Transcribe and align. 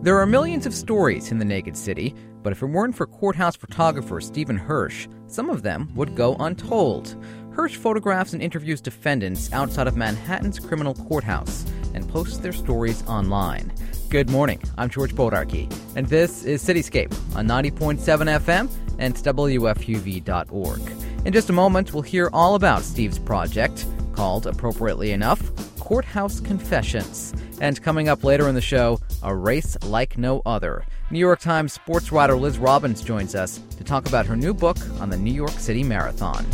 There 0.00 0.16
are 0.16 0.26
millions 0.26 0.64
of 0.64 0.74
stories 0.74 1.32
in 1.32 1.38
the 1.38 1.44
Naked 1.44 1.76
City, 1.76 2.14
but 2.44 2.52
if 2.52 2.62
it 2.62 2.66
weren't 2.66 2.94
for 2.94 3.04
courthouse 3.04 3.56
photographer 3.56 4.20
Stephen 4.20 4.56
Hirsch, 4.56 5.08
some 5.26 5.50
of 5.50 5.62
them 5.62 5.92
would 5.96 6.14
go 6.14 6.36
untold. 6.36 7.16
Hirsch 7.50 7.74
photographs 7.74 8.32
and 8.32 8.40
interviews 8.40 8.80
defendants 8.80 9.52
outside 9.52 9.88
of 9.88 9.96
Manhattan's 9.96 10.60
criminal 10.60 10.94
courthouse 10.94 11.66
and 11.94 12.08
posts 12.08 12.38
their 12.38 12.52
stories 12.52 13.04
online. 13.08 13.72
Good 14.08 14.30
morning, 14.30 14.62
I'm 14.78 14.88
George 14.88 15.16
Bodarky, 15.16 15.68
and 15.96 16.06
this 16.06 16.44
is 16.44 16.64
Cityscape 16.64 17.12
on 17.34 17.48
90.7 17.48 17.98
FM 17.98 18.70
and 19.00 19.16
WFUV.org. 19.16 20.80
In 21.26 21.32
just 21.32 21.50
a 21.50 21.52
moment, 21.52 21.92
we'll 21.92 22.02
hear 22.02 22.30
all 22.32 22.54
about 22.54 22.82
Steve's 22.82 23.18
project, 23.18 23.84
called, 24.12 24.46
appropriately 24.46 25.10
enough, 25.10 25.42
Courthouse 25.80 26.38
Confessions. 26.38 27.34
And 27.60 27.82
coming 27.82 28.08
up 28.08 28.22
later 28.22 28.48
in 28.48 28.54
the 28.54 28.60
show, 28.60 29.00
a 29.22 29.34
race 29.34 29.76
like 29.84 30.18
no 30.18 30.42
other. 30.46 30.84
New 31.10 31.18
York 31.18 31.40
Times 31.40 31.72
sports 31.72 32.12
writer 32.12 32.36
Liz 32.36 32.58
Robbins 32.58 33.02
joins 33.02 33.34
us 33.34 33.60
to 33.76 33.84
talk 33.84 34.06
about 34.06 34.26
her 34.26 34.36
new 34.36 34.54
book 34.54 34.78
on 35.00 35.10
the 35.10 35.16
New 35.16 35.32
York 35.32 35.50
City 35.50 35.82
Marathon. 35.82 36.44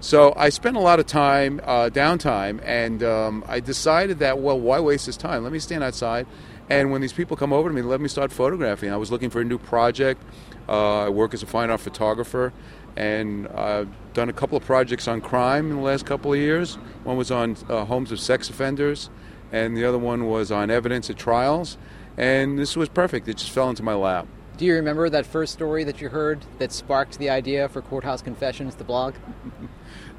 so 0.01 0.33
I 0.37 0.51
spent 0.51 0.77
a 0.77 0.81
lot 0.81 1.01
of 1.01 1.07
time, 1.07 1.61
uh, 1.65 1.91
downtime, 1.93 2.61
and 2.65 3.03
um, 3.03 3.45
I 3.49 3.59
decided 3.59 4.21
that, 4.21 4.39
well, 4.39 4.59
why 4.59 4.79
waste 4.79 5.07
this 5.07 5.17
time? 5.17 5.43
Let 5.43 5.53
me 5.53 5.59
stand 5.59 5.83
outside. 5.83 6.29
And 6.71 6.93
when 6.93 7.01
these 7.01 7.13
people 7.13 7.37
come 7.37 7.53
over 7.53 7.69
to 7.69 7.75
me, 7.75 7.83
let 7.83 8.01
me 8.01 8.07
start 8.09 8.31
photographing. 8.31 8.93
I 8.93 8.97
was 8.97 9.11
looking 9.11 9.29
for 9.29 9.41
a 9.41 9.45
new 9.45 9.59
project. 9.59 10.23
Uh, 10.69 11.07
I 11.07 11.09
work 11.09 11.35
as 11.35 11.43
a 11.43 11.47
fine 11.47 11.71
art 11.71 11.81
photographer, 11.81 12.53
and 12.95 13.49
I've 13.49 13.89
done 14.13 14.29
a 14.29 14.33
couple 14.33 14.57
of 14.57 14.65
projects 14.65 15.09
on 15.09 15.21
crime 15.21 15.71
in 15.71 15.79
the 15.79 15.83
last 15.83 16.07
couple 16.07 16.33
of 16.33 16.39
years. 16.39 16.75
One 17.03 17.17
was 17.17 17.33
on 17.33 17.57
uh, 17.69 17.85
homes 17.85 18.13
of 18.13 18.21
sex 18.21 18.51
offenders, 18.51 19.11
and 19.53 19.77
the 19.77 19.85
other 19.85 19.99
one 19.99 20.27
was 20.27 20.51
on 20.51 20.71
evidence 20.71 21.11
at 21.11 21.17
trials. 21.17 21.77
And 22.17 22.59
this 22.59 22.77
was 22.77 22.89
perfect. 22.89 23.29
It 23.29 23.37
just 23.37 23.51
fell 23.51 23.71
into 23.71 23.83
my 23.83 23.95
lap. 23.95 24.27
Do 24.57 24.65
you 24.65 24.75
remember 24.75 25.09
that 25.09 25.25
first 25.25 25.53
story 25.53 25.85
that 25.85 26.01
you 26.01 26.09
heard 26.09 26.45
that 26.59 26.73
sparked 26.73 27.19
the 27.19 27.31
idea 27.31 27.69
for 27.69 27.81
Courthouse 27.81 28.23
Confessions, 28.23 28.75
the 28.75 28.85
blog? 28.85 29.15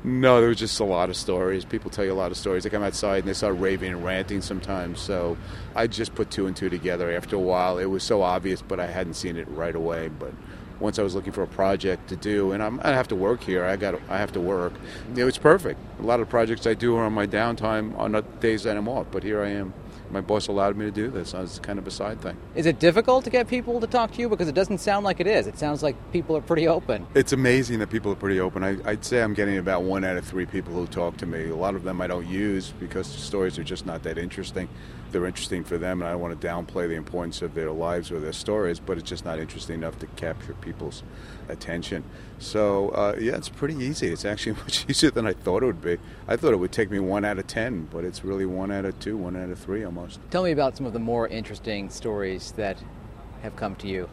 No, 0.03 0.40
there 0.40 0.47
was 0.47 0.57
just 0.57 0.79
a 0.79 0.85
lot 0.85 1.09
of 1.09 1.17
stories. 1.17 1.66
People 1.66 1.91
tell 1.91 2.06
you 2.06 2.13
a 2.13 2.16
lot 2.16 2.31
of 2.31 2.38
stories. 2.38 2.63
They 2.63 2.69
come 2.69 2.84
outside 2.84 3.19
and 3.19 3.28
they 3.28 3.34
start 3.34 3.57
raving 3.57 3.91
and 3.91 4.03
ranting 4.03 4.41
sometimes. 4.41 5.01
So 5.01 5.38
I 5.75 5.88
just 5.88 6.16
put 6.16 6.31
two 6.31 6.47
and 6.47 6.56
two 6.56 6.69
together 6.69 7.11
after 7.11 7.35
a 7.35 7.40
while. 7.40 7.78
It 7.78 7.85
was 7.85 8.01
so 8.03 8.22
obvious, 8.22 8.61
but 8.61 8.79
I 8.79 8.88
hadn't 8.88 9.16
seen 9.16 9.35
it 9.35 9.47
right 9.50 9.75
away. 9.75 10.07
But 10.07 10.31
once 10.79 11.00
I 11.00 11.03
was 11.03 11.16
looking 11.16 11.34
for 11.34 11.44
a 11.44 11.47
project 11.47 12.09
to 12.09 12.16
do, 12.16 12.51
and 12.51 12.63
I'm, 12.63 12.79
i 12.84 12.90
have 12.90 13.07
to 13.09 13.16
work 13.16 13.41
here. 13.41 13.66
I 13.66 13.75
got 13.75 14.00
I 14.09 14.17
have 14.17 14.31
to 14.34 14.40
work. 14.40 14.73
It 15.16 15.23
was 15.23 15.38
perfect. 15.38 15.79
A 16.00 16.03
lot 16.03 16.19
of 16.19 16.29
projects 16.29 16.66
I 16.67 16.73
do 16.73 16.95
are 16.95 17.06
on 17.06 17.13
my 17.13 17.28
downtime 17.28 17.97
on 17.97 18.13
the 18.13 18.22
days 18.22 18.63
that 18.63 18.78
I'm 18.78 18.88
off. 18.88 19.07
But 19.12 19.23
here 19.23 19.41
I 19.41 19.50
am 19.50 19.73
my 20.12 20.22
boss 20.22 20.47
allowed 20.47 20.75
me 20.75 20.85
to 20.85 20.91
do 20.91 21.09
this. 21.09 21.34
It's 21.34 21.59
kind 21.59 21.78
of 21.78 21.88
a 21.88 21.91
side 21.91 22.22
thing. 22.22 22.35
Is 22.56 22.66
it 22.66 22.79
difficult 22.79 23.23
to 23.25 23.29
get 23.29 23.47
people 23.47 23.79
to 23.79 23.88
talk 23.88 24.12
to 24.13 24.19
you? 24.19 24.29
Because 24.29 24.47
it 24.47 24.56
doesn't 24.56 24.79
sound 24.79 25.06
like 25.06 25.19
it 25.19 25.28
is. 25.28 25.47
It 25.47 25.57
sounds 25.57 25.84
like 25.84 25.95
people 26.12 26.35
are 26.35 26.41
pretty 26.41 26.67
open. 26.67 27.06
It's 27.13 27.34
amazing 27.34 27.79
that 27.79 27.90
people 27.90 28.11
are 28.11 28.16
pretty 28.16 28.40
open. 28.40 28.63
I, 28.63 28.73
would 28.73 29.06
say 29.06 29.22
I'm 29.22 29.34
getting 29.34 29.57
about 29.57 29.84
one 29.84 30.03
out 30.03 30.17
of 30.17 30.25
three 30.25 30.46
people 30.46 30.73
who 30.73 30.88
talk 30.88 31.17
to 31.17 31.25
me. 31.25 31.50
A 31.50 31.56
lot 31.56 31.75
of 31.75 31.84
them 31.84 32.01
I 32.01 32.07
don't 32.07 32.28
use 32.28 32.73
because 32.79 33.11
the 33.13 33.22
stories 33.22 33.59
are 33.59 33.63
just 33.63 33.85
not 33.85 34.03
that 34.03 34.17
interesting. 34.17 34.67
They're 35.12 35.25
interesting 35.25 35.64
for 35.64 35.78
them, 35.78 36.02
and 36.02 36.08
I 36.08 36.12
don't 36.12 36.22
want 36.22 36.40
to 36.40 36.47
downplay 36.47 36.88
the 36.88 36.96
importance 36.96 37.42
of 37.42 37.56
their 37.56 37.72
lives 37.72 38.12
or 38.12 38.20
their 38.20 38.34
stories, 38.34 38.80
but 38.80 38.97
it's 38.97 39.09
just 39.09 39.25
not 39.25 39.40
interesting 39.40 39.75
enough 39.75 39.97
to 40.00 40.08
capture 40.08 40.53
people's 40.56 41.03
attention. 41.47 42.03
So, 42.38 42.90
uh, 42.90 43.16
yeah, 43.20 43.36
it's 43.36 43.50
pretty 43.50 43.75
easy. 43.75 44.08
It's 44.08 44.25
actually 44.25 44.53
much 44.64 44.86
easier 44.90 45.12
than 45.12 45.25
I 45.25 45.34
thought 45.34 45.64
it 45.64 45.68
would 45.68 45.81
be. 45.81 45.97
I 46.28 46.36
thought 46.36 46.53
it 46.53 46.58
would 46.58 46.72
take 46.72 46.92
me 46.92 47.00
one 47.00 47.25
out 47.25 47.40
of 47.40 47.47
ten, 47.47 47.88
but 47.92 48.03
it's 48.03 48.24
really 48.24 48.46
one 48.46 48.72
out 48.72 48.86
of 48.86 49.00
two, 49.00 49.18
one 49.18 49.36
out 49.36 49.50
of 49.50 49.59
three 49.59 49.84
almost. 49.84 50.20
Tell 50.30 50.44
me 50.44 50.52
about 50.52 50.78
some 50.78 50.86
of 50.86 50.94
the 50.94 51.00
more 51.00 51.28
interesting 51.28 51.90
stories 51.90 52.52
that 52.53 52.78
have 53.41 53.56
come 53.56 53.76
to 53.78 53.88
you. 53.88 54.09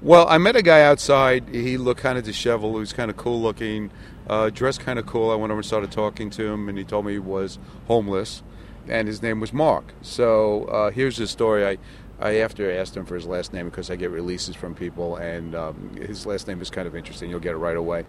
Well, 0.00 0.28
I 0.28 0.38
met 0.38 0.54
a 0.54 0.62
guy 0.62 0.82
outside. 0.82 1.48
He 1.48 1.76
looked 1.76 2.00
kind 2.00 2.16
of 2.16 2.24
disheveled. 2.24 2.74
He 2.74 2.80
was 2.80 2.92
kind 2.92 3.10
of 3.10 3.16
cool 3.16 3.42
looking, 3.42 3.90
uh, 4.28 4.48
dressed 4.50 4.78
kind 4.78 4.96
of 4.96 5.06
cool. 5.06 5.32
I 5.32 5.34
went 5.34 5.50
over 5.50 5.58
and 5.58 5.66
started 5.66 5.90
talking 5.90 6.30
to 6.30 6.46
him, 6.46 6.68
and 6.68 6.78
he 6.78 6.84
told 6.84 7.04
me 7.04 7.12
he 7.14 7.18
was 7.18 7.58
homeless, 7.88 8.44
and 8.88 9.08
his 9.08 9.22
name 9.22 9.40
was 9.40 9.52
Mark. 9.52 9.92
So 10.02 10.64
uh, 10.64 10.90
here's 10.90 11.16
his 11.16 11.30
story. 11.30 11.66
I 11.66 11.78
I 12.20 12.32
have 12.32 12.54
to 12.56 12.76
ask 12.76 12.96
him 12.96 13.06
for 13.06 13.14
his 13.14 13.26
last 13.26 13.52
name 13.52 13.66
because 13.66 13.90
I 13.90 13.96
get 13.96 14.10
releases 14.10 14.56
from 14.56 14.74
people, 14.74 15.16
and 15.16 15.54
um, 15.54 15.90
his 15.96 16.26
last 16.26 16.48
name 16.48 16.60
is 16.60 16.68
kind 16.68 16.88
of 16.88 16.96
interesting. 16.96 17.30
You'll 17.30 17.38
get 17.38 17.52
it 17.52 17.58
right 17.58 17.76
away. 17.76 18.06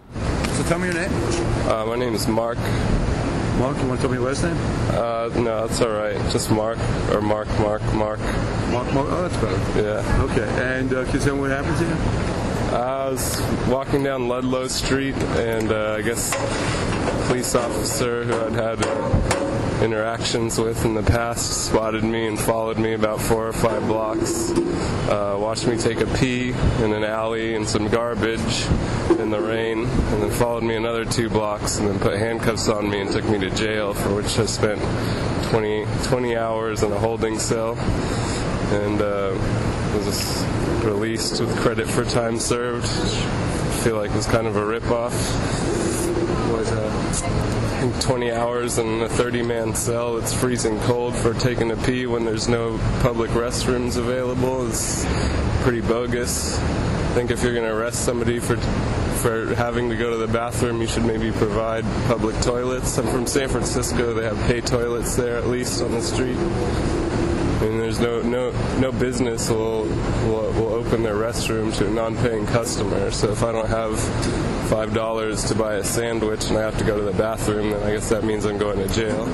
So 0.54 0.64
tell 0.64 0.80
me 0.80 0.86
your 0.86 0.94
name. 0.94 1.12
Uh, 1.68 1.86
my 1.86 1.94
name 1.96 2.14
is 2.14 2.26
Mark. 2.26 2.58
Mark, 3.58 3.76
you 3.76 3.86
want 3.86 4.00
to 4.00 4.06
tell 4.06 4.10
me 4.10 4.16
your 4.16 4.26
last 4.26 4.42
name? 4.42 4.56
Uh, 4.90 5.30
no, 5.36 5.66
that's 5.66 5.80
all 5.80 5.90
right. 5.90 6.16
Just 6.32 6.50
Mark 6.50 6.78
or 7.12 7.20
Mark, 7.20 7.46
Mark, 7.60 7.82
Mark. 7.94 8.18
Mark, 8.72 8.92
Mark. 8.92 9.06
Oh, 9.10 9.28
that's 9.28 9.36
better. 9.36 9.80
Yeah. 9.80 10.22
Okay. 10.24 10.78
And 10.78 10.92
uh, 10.92 11.04
can 11.04 11.14
you 11.14 11.20
tell 11.20 11.34
me 11.36 11.42
what 11.42 11.50
happened 11.50 11.76
to 11.76 11.84
you? 11.84 12.76
I 12.76 13.10
was 13.10 13.40
walking 13.68 14.02
down 14.02 14.28
Ludlow 14.28 14.66
Street, 14.68 15.14
and 15.14 15.70
uh, 15.70 15.96
I 15.98 16.02
guess 16.02 16.34
police 17.26 17.54
officer 17.54 18.24
who 18.24 18.34
I'd 18.34 18.52
had 18.52 19.49
interactions 19.82 20.58
with 20.58 20.84
in 20.84 20.94
the 20.94 21.02
past 21.02 21.66
spotted 21.66 22.04
me 22.04 22.26
and 22.26 22.38
followed 22.38 22.78
me 22.78 22.92
about 22.92 23.20
four 23.20 23.48
or 23.48 23.52
five 23.52 23.82
blocks. 23.86 24.50
Uh, 25.08 25.36
watched 25.38 25.66
me 25.66 25.76
take 25.76 26.00
a 26.00 26.06
pee 26.18 26.50
in 26.82 26.92
an 26.92 27.04
alley 27.04 27.54
in 27.54 27.66
some 27.66 27.88
garbage 27.88 28.66
in 29.18 29.30
the 29.30 29.40
rain, 29.40 29.84
and 29.86 30.22
then 30.22 30.30
followed 30.30 30.62
me 30.62 30.76
another 30.76 31.04
two 31.04 31.28
blocks 31.30 31.78
and 31.78 31.88
then 31.88 31.98
put 31.98 32.18
handcuffs 32.18 32.68
on 32.68 32.88
me 32.90 33.00
and 33.00 33.10
took 33.10 33.24
me 33.24 33.38
to 33.38 33.50
jail, 33.50 33.94
for 33.94 34.14
which 34.14 34.38
I 34.38 34.46
spent 34.46 34.80
20, 35.50 35.86
20 36.04 36.36
hours 36.36 36.82
in 36.82 36.92
a 36.92 36.98
holding 36.98 37.38
cell. 37.38 37.76
And 38.72 39.00
uh, 39.00 39.34
was 39.94 40.44
released 40.84 41.40
with 41.40 41.56
credit 41.58 41.88
for 41.88 42.04
time 42.04 42.38
served. 42.38 42.86
I 42.86 43.82
feel 43.82 43.96
like 43.96 44.10
it 44.10 44.16
was 44.16 44.26
kind 44.26 44.46
of 44.46 44.56
a 44.56 44.60
ripoff. 44.60 45.12
Was 46.52 46.70
uh, 46.70 47.49
20 48.00 48.30
hours 48.30 48.78
in 48.78 49.00
a 49.00 49.08
30 49.08 49.42
man 49.42 49.74
cell 49.74 50.16
that's 50.16 50.34
freezing 50.34 50.78
cold 50.80 51.14
for 51.14 51.32
taking 51.32 51.70
a 51.70 51.76
pee 51.76 52.04
when 52.06 52.24
there's 52.24 52.46
no 52.46 52.78
public 53.00 53.30
restrooms 53.30 53.96
available 53.96 54.66
is 54.66 55.06
pretty 55.62 55.80
bogus. 55.80 56.58
I 56.58 57.14
think 57.14 57.30
if 57.30 57.42
you're 57.42 57.54
going 57.54 57.64
to 57.64 57.74
arrest 57.74 58.04
somebody 58.04 58.38
for 58.38 58.56
for 59.22 59.54
having 59.54 59.88
to 59.90 59.96
go 59.96 60.10
to 60.10 60.16
the 60.16 60.26
bathroom, 60.26 60.80
you 60.80 60.86
should 60.86 61.04
maybe 61.04 61.30
provide 61.32 61.84
public 62.06 62.38
toilets. 62.40 62.98
I'm 62.98 63.06
from 63.06 63.26
San 63.26 63.48
Francisco. 63.48 64.14
They 64.14 64.24
have 64.24 64.38
pay 64.46 64.60
toilets 64.60 65.16
there, 65.16 65.36
at 65.36 65.46
least 65.46 65.82
on 65.82 65.92
the 65.92 66.02
street. 66.02 66.36
And 66.36 67.80
there's 67.80 68.00
no 68.00 68.20
no 68.20 68.50
no 68.78 68.92
business 68.92 69.48
will, 69.48 69.84
will 70.26 70.52
will 70.52 70.74
open 70.74 71.02
their 71.02 71.16
restroom 71.16 71.74
to 71.78 71.86
a 71.86 71.90
non-paying 71.90 72.46
customer. 72.46 73.10
So 73.10 73.30
if 73.30 73.42
I 73.42 73.52
don't 73.52 73.68
have 73.68 73.98
five 74.70 74.94
dollars 74.94 75.42
to 75.46 75.54
buy 75.56 75.74
a 75.74 75.84
sandwich 75.84 76.48
and 76.48 76.56
I 76.56 76.60
have 76.60 76.78
to 76.78 76.84
go 76.84 76.96
to 76.96 77.02
the 77.02 77.18
bathroom, 77.18 77.70
then 77.70 77.82
I 77.82 77.90
guess 77.90 78.08
that 78.10 78.22
means 78.22 78.44
I'm 78.44 78.56
going 78.56 78.78
to 78.78 78.94
jail. 78.94 79.26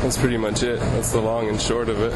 That's 0.00 0.16
pretty 0.16 0.38
much 0.38 0.62
it. 0.62 0.80
That's 0.80 1.12
the 1.12 1.20
long 1.20 1.50
and 1.50 1.60
short 1.60 1.90
of 1.90 2.00
it. 2.00 2.14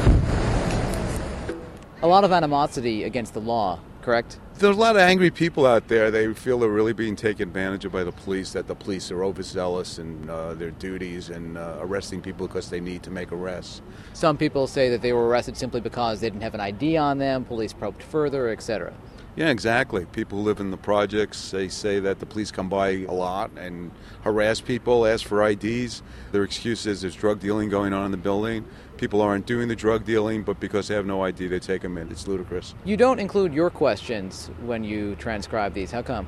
A 2.01 2.07
lot 2.07 2.23
of 2.23 2.31
animosity 2.31 3.03
against 3.03 3.35
the 3.35 3.39
law, 3.39 3.79
correct? 4.01 4.39
There's 4.55 4.75
a 4.75 4.79
lot 4.79 4.95
of 4.95 5.03
angry 5.03 5.29
people 5.29 5.67
out 5.67 5.89
there. 5.89 6.09
They 6.09 6.33
feel 6.33 6.57
they're 6.57 6.69
really 6.69 6.93
being 6.93 7.15
taken 7.15 7.49
advantage 7.49 7.85
of 7.85 7.91
by 7.91 8.03
the 8.03 8.11
police, 8.11 8.53
that 8.53 8.65
the 8.65 8.73
police 8.73 9.11
are 9.11 9.23
overzealous 9.23 9.99
in 9.99 10.27
uh, 10.27 10.55
their 10.55 10.71
duties 10.71 11.29
and 11.29 11.55
uh, 11.55 11.77
arresting 11.81 12.19
people 12.19 12.47
because 12.47 12.71
they 12.71 12.79
need 12.79 13.03
to 13.03 13.11
make 13.11 13.31
arrests. 13.31 13.83
Some 14.13 14.37
people 14.37 14.65
say 14.65 14.89
that 14.89 15.03
they 15.03 15.13
were 15.13 15.27
arrested 15.27 15.55
simply 15.55 15.81
because 15.81 16.19
they 16.19 16.31
didn't 16.31 16.41
have 16.41 16.55
an 16.55 16.61
ID 16.61 16.97
on 16.97 17.19
them, 17.19 17.45
police 17.45 17.73
probed 17.73 18.01
further, 18.01 18.49
etc. 18.49 18.91
Yeah, 19.35 19.49
exactly. 19.49 20.05
People 20.05 20.39
who 20.39 20.45
live 20.45 20.61
in 20.61 20.71
the 20.71 20.77
projects, 20.77 21.51
they 21.51 21.67
say 21.67 21.99
that 21.99 22.19
the 22.19 22.25
police 22.25 22.51
come 22.51 22.69
by 22.69 22.89
a 22.89 23.11
lot 23.11 23.51
and 23.57 23.91
harass 24.21 24.61
people, 24.61 25.05
ask 25.05 25.25
for 25.25 25.45
IDs. 25.45 26.03
Their 26.31 26.43
excuse 26.43 26.85
is 26.85 27.01
there's 27.01 27.15
drug 27.15 27.41
dealing 27.41 27.67
going 27.67 27.91
on 27.91 28.05
in 28.05 28.11
the 28.11 28.17
building. 28.17 28.65
People 28.95 29.21
aren't 29.21 29.45
doing 29.45 29.67
the 29.67 29.75
drug 29.75 30.05
dealing, 30.05 30.43
but 30.43 30.61
because 30.61 30.87
they 30.87 30.95
have 30.95 31.05
no 31.05 31.21
ID, 31.21 31.47
they 31.47 31.59
take 31.59 31.81
them 31.81 31.97
in. 31.97 32.09
It's 32.11 32.29
ludicrous. 32.29 32.75
You 32.85 32.95
don't 32.95 33.19
include 33.19 33.53
your 33.53 33.69
questions 33.69 34.51
when 34.63 34.85
you 34.85 35.15
transcribe 35.15 35.73
these. 35.73 35.91
How 35.91 36.01
come? 36.01 36.27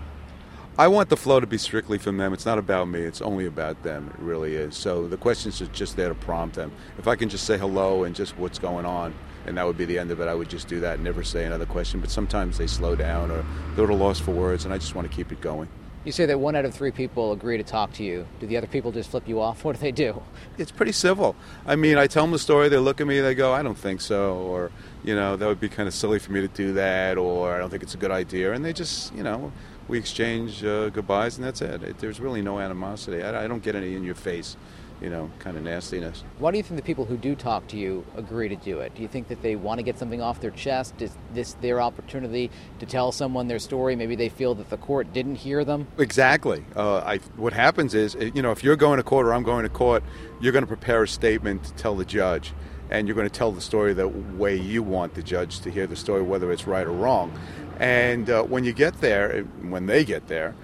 I 0.78 0.90
want 0.90 1.08
the 1.08 1.18
flow 1.18 1.40
to 1.40 1.48
be 1.48 1.58
strictly 1.58 1.98
from 1.98 2.18
them. 2.18 2.34
It's 2.34 2.46
not 2.46 2.60
about 2.60 2.90
me. 2.90 3.00
It's 3.00 3.22
only 3.22 3.46
about 3.46 3.82
them. 3.84 4.12
It 4.14 4.20
really 4.20 4.56
is. 4.56 4.76
So 4.76 5.08
the 5.08 5.18
questions 5.18 5.62
are 5.62 5.68
just 5.68 5.96
there 5.96 6.10
to 6.10 6.14
prompt 6.14 6.56
them. 6.56 6.74
If 6.98 7.08
I 7.08 7.16
can 7.16 7.30
just 7.30 7.46
say 7.46 7.58
hello 7.58 8.04
and 8.04 8.14
just 8.14 8.38
what's 8.38 8.60
going 8.60 8.86
on, 8.86 9.16
and 9.48 9.58
that 9.58 9.66
would 9.66 9.78
be 9.78 9.86
the 9.86 9.98
end 9.98 10.12
of 10.12 10.20
it, 10.20 10.28
I 10.28 10.36
would 10.36 10.50
just 10.50 10.68
do 10.68 10.80
that 10.82 10.96
and 10.96 11.04
never 11.04 11.24
say 11.24 11.46
another 11.46 11.66
question. 11.66 12.00
But 12.00 12.12
sometimes 12.12 12.58
they 12.58 12.68
slow 12.68 12.96
down 12.96 13.32
or 13.32 13.46
they're 13.76 13.86
at 13.86 13.90
a 13.90 13.96
loss 13.96 14.20
for 14.20 14.32
words, 14.32 14.66
and 14.66 14.74
I 14.74 14.78
just 14.78 14.94
want 14.94 15.10
to 15.10 15.16
keep 15.16 15.32
it 15.32 15.42
going. 15.42 15.70
You 16.06 16.14
say 16.14 16.26
that 16.28 16.40
one 16.40 16.56
out 16.56 16.64
of 16.64 16.74
three 16.74 16.92
people 16.92 17.34
agree 17.34 17.58
to 17.58 17.64
talk 17.64 17.92
to 17.94 18.04
you. 18.04 18.26
Do 18.40 18.48
the 18.48 18.56
other 18.56 18.68
people 18.68 18.94
just 18.94 19.10
flip 19.10 19.28
you 19.28 19.42
off? 19.42 19.66
What 19.68 19.76
do 19.76 19.82
they 19.82 19.92
do? 19.92 20.22
It's 20.58 20.72
pretty 20.72 20.94
civil. 20.94 21.36
I 21.66 21.76
mean, 21.76 21.98
I 21.98 22.08
tell 22.08 22.24
them 22.24 22.32
the 22.32 22.40
story, 22.40 22.70
they 22.70 22.78
look 22.78 23.02
at 23.02 23.08
me, 23.08 23.20
they 23.20 23.36
go, 23.36 23.52
I 23.54 23.62
don't 23.62 23.78
think 23.78 24.00
so, 24.00 24.38
or, 24.38 24.72
you 25.04 25.16
know, 25.16 25.36
that 25.36 25.46
would 25.46 25.60
be 25.60 25.68
kind 25.68 25.88
of 25.88 25.94
silly 25.94 26.20
for 26.20 26.32
me 26.32 26.40
to 26.40 26.48
do 26.48 26.74
that, 26.74 27.18
or 27.18 27.54
I 27.54 27.58
don't 27.58 27.70
think 27.70 27.84
it's 27.84 27.96
a 27.96 27.98
good 27.98 28.12
idea. 28.12 28.54
And 28.54 28.64
they 28.64 28.72
just, 28.72 29.14
you 29.16 29.24
know, 29.24 29.52
we 29.90 29.98
exchange 29.98 30.64
uh, 30.64 30.90
goodbyes, 30.90 31.38
and 31.38 31.46
that's 31.46 31.62
it. 31.62 31.84
it. 31.84 31.98
There's 31.98 32.22
really 32.22 32.42
no 32.42 32.60
animosity. 32.60 33.22
I, 33.22 33.44
I 33.44 33.48
don't 33.48 33.64
get 33.64 33.76
any 33.76 33.96
in 33.96 34.04
your 34.04 34.16
face 34.16 34.56
you 35.02 35.10
know, 35.10 35.30
kind 35.40 35.58
of 35.58 35.64
nastiness. 35.64 36.24
Why 36.40 36.52
do 36.52 36.58
you 36.58 36.64
think 36.64 36.78
the 36.78 36.86
people 36.86 37.06
who 37.06 37.18
do 37.18 37.36
talk 37.36 37.68
to 37.68 37.78
you 37.78 38.06
agree 38.16 38.50
to 38.50 38.56
do 38.56 38.80
it? 38.80 38.96
Do 38.96 39.02
you 39.02 39.08
think 39.08 39.28
that 39.28 39.42
they 39.42 39.56
want 39.56 39.80
to 39.80 39.84
get 39.84 40.00
something 40.00 40.22
off 40.22 40.42
their 40.42 40.52
chest? 40.52 41.02
Is 41.02 41.16
this 41.34 41.54
their 41.62 41.80
opportunity 41.80 42.50
to 42.80 42.86
tell 42.86 43.12
someone 43.12 43.48
their 43.48 43.60
story? 43.60 43.96
Maybe 43.96 44.16
they 44.16 44.30
feel 44.30 44.56
that 44.56 44.70
the 44.70 44.78
court 44.78 45.14
didn't 45.14 45.36
hear 45.36 45.64
them. 45.64 45.88
Exactly. 45.98 46.66
Uh, 46.76 46.98
I, 46.98 47.18
what 47.36 47.54
happens 47.54 47.94
is, 47.94 48.16
you 48.16 48.42
know, 48.42 48.52
if 48.52 48.64
you're 48.64 48.76
going 48.76 48.98
to 48.98 49.04
court 49.04 49.28
or 49.28 49.34
I'm 49.34 49.44
going 49.44 49.64
to 49.64 49.70
court, 49.70 50.04
you're 50.42 50.54
going 50.54 50.64
to 50.64 50.68
prepare 50.68 51.04
a 51.04 51.08
statement 51.08 51.64
to 51.66 51.74
tell 51.74 51.96
the 51.96 52.06
judge, 52.06 52.54
and 52.90 53.08
you're 53.08 53.16
going 53.16 53.30
to 53.30 53.34
tell 53.34 53.52
the 53.52 53.62
story 53.62 53.94
the 53.94 54.08
way 54.08 54.56
you 54.56 54.82
want 54.82 55.14
the 55.14 55.22
judge 55.22 55.60
to 55.60 55.70
hear 55.70 55.86
the 55.86 55.96
story, 55.96 56.22
whether 56.22 56.52
it's 56.52 56.66
right 56.66 56.88
or 56.88 56.92
wrong. 56.92 57.32
And 57.80 58.30
uh, 58.30 58.44
when 58.44 58.64
you 58.64 58.74
get 58.74 59.02
there, 59.02 59.42
when 59.62 59.86
they 59.86 60.04
get 60.04 60.28
there, 60.28 60.56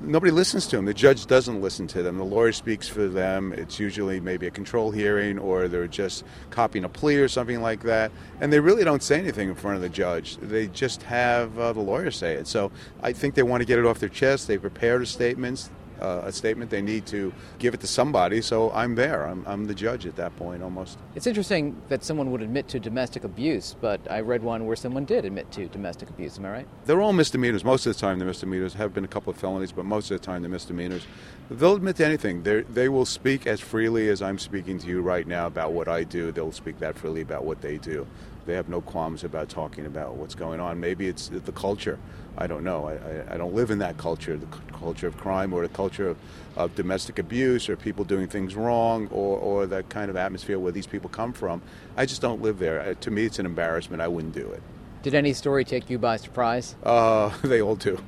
nobody 0.00 0.32
listens 0.32 0.66
to 0.68 0.76
them. 0.76 0.84
The 0.84 0.94
judge 0.94 1.26
doesn't 1.26 1.60
listen 1.60 1.86
to 1.88 2.02
them. 2.02 2.16
The 2.16 2.24
lawyer 2.24 2.52
speaks 2.52 2.88
for 2.88 3.06
them. 3.08 3.52
It's 3.52 3.78
usually 3.78 4.20
maybe 4.20 4.46
a 4.46 4.50
control 4.50 4.90
hearing 4.90 5.38
or 5.38 5.68
they're 5.68 5.86
just 5.86 6.24
copying 6.50 6.84
a 6.84 6.88
plea 6.88 7.16
or 7.16 7.28
something 7.28 7.60
like 7.60 7.82
that. 7.82 8.10
And 8.40 8.52
they 8.52 8.60
really 8.60 8.84
don't 8.84 9.02
say 9.02 9.18
anything 9.18 9.48
in 9.48 9.54
front 9.54 9.76
of 9.76 9.82
the 9.82 9.88
judge. 9.88 10.36
They 10.38 10.68
just 10.68 11.02
have 11.04 11.58
uh, 11.58 11.72
the 11.72 11.80
lawyer 11.80 12.10
say 12.10 12.34
it. 12.34 12.46
So 12.46 12.72
I 13.02 13.12
think 13.12 13.34
they 13.34 13.42
want 13.42 13.60
to 13.60 13.66
get 13.66 13.78
it 13.78 13.84
off 13.84 13.98
their 13.98 14.08
chest. 14.08 14.48
They 14.48 14.58
prepare 14.58 14.98
the 14.98 15.06
statements 15.06 15.70
uh, 16.00 16.22
a 16.24 16.32
statement, 16.32 16.70
they 16.70 16.82
need 16.82 17.06
to 17.06 17.32
give 17.58 17.74
it 17.74 17.80
to 17.80 17.86
somebody. 17.86 18.40
So 18.42 18.70
I'm 18.72 18.94
there. 18.94 19.26
I'm, 19.26 19.44
I'm 19.46 19.66
the 19.66 19.74
judge 19.74 20.06
at 20.06 20.16
that 20.16 20.36
point 20.36 20.62
almost. 20.62 20.98
It's 21.14 21.26
interesting 21.26 21.80
that 21.88 22.04
someone 22.04 22.30
would 22.30 22.42
admit 22.42 22.68
to 22.68 22.80
domestic 22.80 23.24
abuse, 23.24 23.76
but 23.80 24.00
I 24.10 24.20
read 24.20 24.42
one 24.42 24.66
where 24.66 24.76
someone 24.76 25.04
did 25.04 25.24
admit 25.24 25.50
to 25.52 25.66
domestic 25.68 26.10
abuse. 26.10 26.38
Am 26.38 26.46
I 26.46 26.50
right? 26.50 26.68
They're 26.86 27.00
all 27.00 27.12
misdemeanors. 27.12 27.64
Most 27.64 27.86
of 27.86 27.94
the 27.94 28.00
time, 28.00 28.18
they're 28.18 28.28
misdemeanors. 28.28 28.74
Have 28.74 28.94
been 28.94 29.04
a 29.04 29.08
couple 29.08 29.30
of 29.30 29.36
felonies, 29.36 29.72
but 29.72 29.84
most 29.84 30.10
of 30.10 30.20
the 30.20 30.24
time, 30.24 30.42
they're 30.42 30.50
misdemeanors. 30.50 31.06
They'll 31.50 31.76
admit 31.76 31.96
to 31.96 32.06
anything. 32.06 32.42
They're, 32.42 32.62
they 32.62 32.88
will 32.88 33.06
speak 33.06 33.46
as 33.46 33.60
freely 33.60 34.08
as 34.08 34.22
I'm 34.22 34.38
speaking 34.38 34.78
to 34.78 34.86
you 34.86 35.02
right 35.02 35.26
now 35.26 35.46
about 35.46 35.72
what 35.72 35.88
I 35.88 36.04
do. 36.04 36.32
They'll 36.32 36.52
speak 36.52 36.78
that 36.78 36.96
freely 36.96 37.22
about 37.22 37.44
what 37.44 37.60
they 37.60 37.78
do. 37.78 38.06
They 38.46 38.54
have 38.54 38.68
no 38.68 38.80
qualms 38.80 39.24
about 39.24 39.48
talking 39.48 39.86
about 39.86 40.14
what's 40.14 40.34
going 40.34 40.60
on. 40.60 40.80
Maybe 40.80 41.08
it's 41.08 41.28
the 41.28 41.52
culture. 41.52 41.98
I 42.38 42.46
don't 42.46 42.64
know. 42.64 42.86
I, 42.86 42.94
I, 42.94 43.34
I 43.34 43.36
don't 43.36 43.54
live 43.54 43.70
in 43.70 43.78
that 43.80 43.98
culture, 43.98 44.36
the 44.36 44.46
culture 44.72 45.06
of 45.06 45.16
crime 45.16 45.52
or 45.52 45.62
the 45.62 45.72
culture 45.74 46.08
of, 46.08 46.16
of 46.56 46.74
domestic 46.74 47.18
abuse 47.18 47.68
or 47.68 47.76
people 47.76 48.04
doing 48.04 48.28
things 48.28 48.54
wrong 48.54 49.08
or, 49.08 49.38
or 49.38 49.66
that 49.66 49.88
kind 49.88 50.10
of 50.10 50.16
atmosphere 50.16 50.58
where 50.58 50.72
these 50.72 50.86
people 50.86 51.10
come 51.10 51.32
from. 51.32 51.60
I 51.96 52.06
just 52.06 52.22
don't 52.22 52.40
live 52.40 52.58
there. 52.58 52.80
Uh, 52.80 52.94
to 52.94 53.10
me, 53.10 53.24
it's 53.24 53.38
an 53.38 53.46
embarrassment. 53.46 54.00
I 54.00 54.08
wouldn't 54.08 54.34
do 54.34 54.46
it. 54.50 54.62
Did 55.02 55.14
any 55.14 55.32
story 55.32 55.64
take 55.64 55.88
you 55.88 55.98
by 55.98 56.18
surprise? 56.18 56.76
Uh, 56.82 57.30
they 57.42 57.62
all 57.62 57.76
do. 57.76 57.98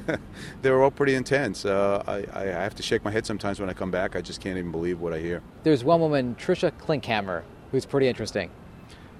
They're 0.62 0.82
all 0.82 0.90
pretty 0.90 1.14
intense. 1.14 1.64
Uh, 1.64 2.02
I, 2.06 2.26
I 2.38 2.44
have 2.44 2.74
to 2.76 2.82
shake 2.82 3.04
my 3.04 3.10
head 3.10 3.24
sometimes 3.24 3.60
when 3.60 3.70
I 3.70 3.72
come 3.72 3.90
back. 3.90 4.14
I 4.14 4.20
just 4.20 4.40
can't 4.40 4.58
even 4.58 4.70
believe 4.70 5.00
what 5.00 5.14
I 5.14 5.20
hear. 5.20 5.42
There's 5.62 5.84
one 5.84 6.00
woman, 6.00 6.36
Trisha 6.38 6.70
Klinkhammer, 6.72 7.42
who's 7.70 7.86
pretty 7.86 8.08
interesting. 8.08 8.50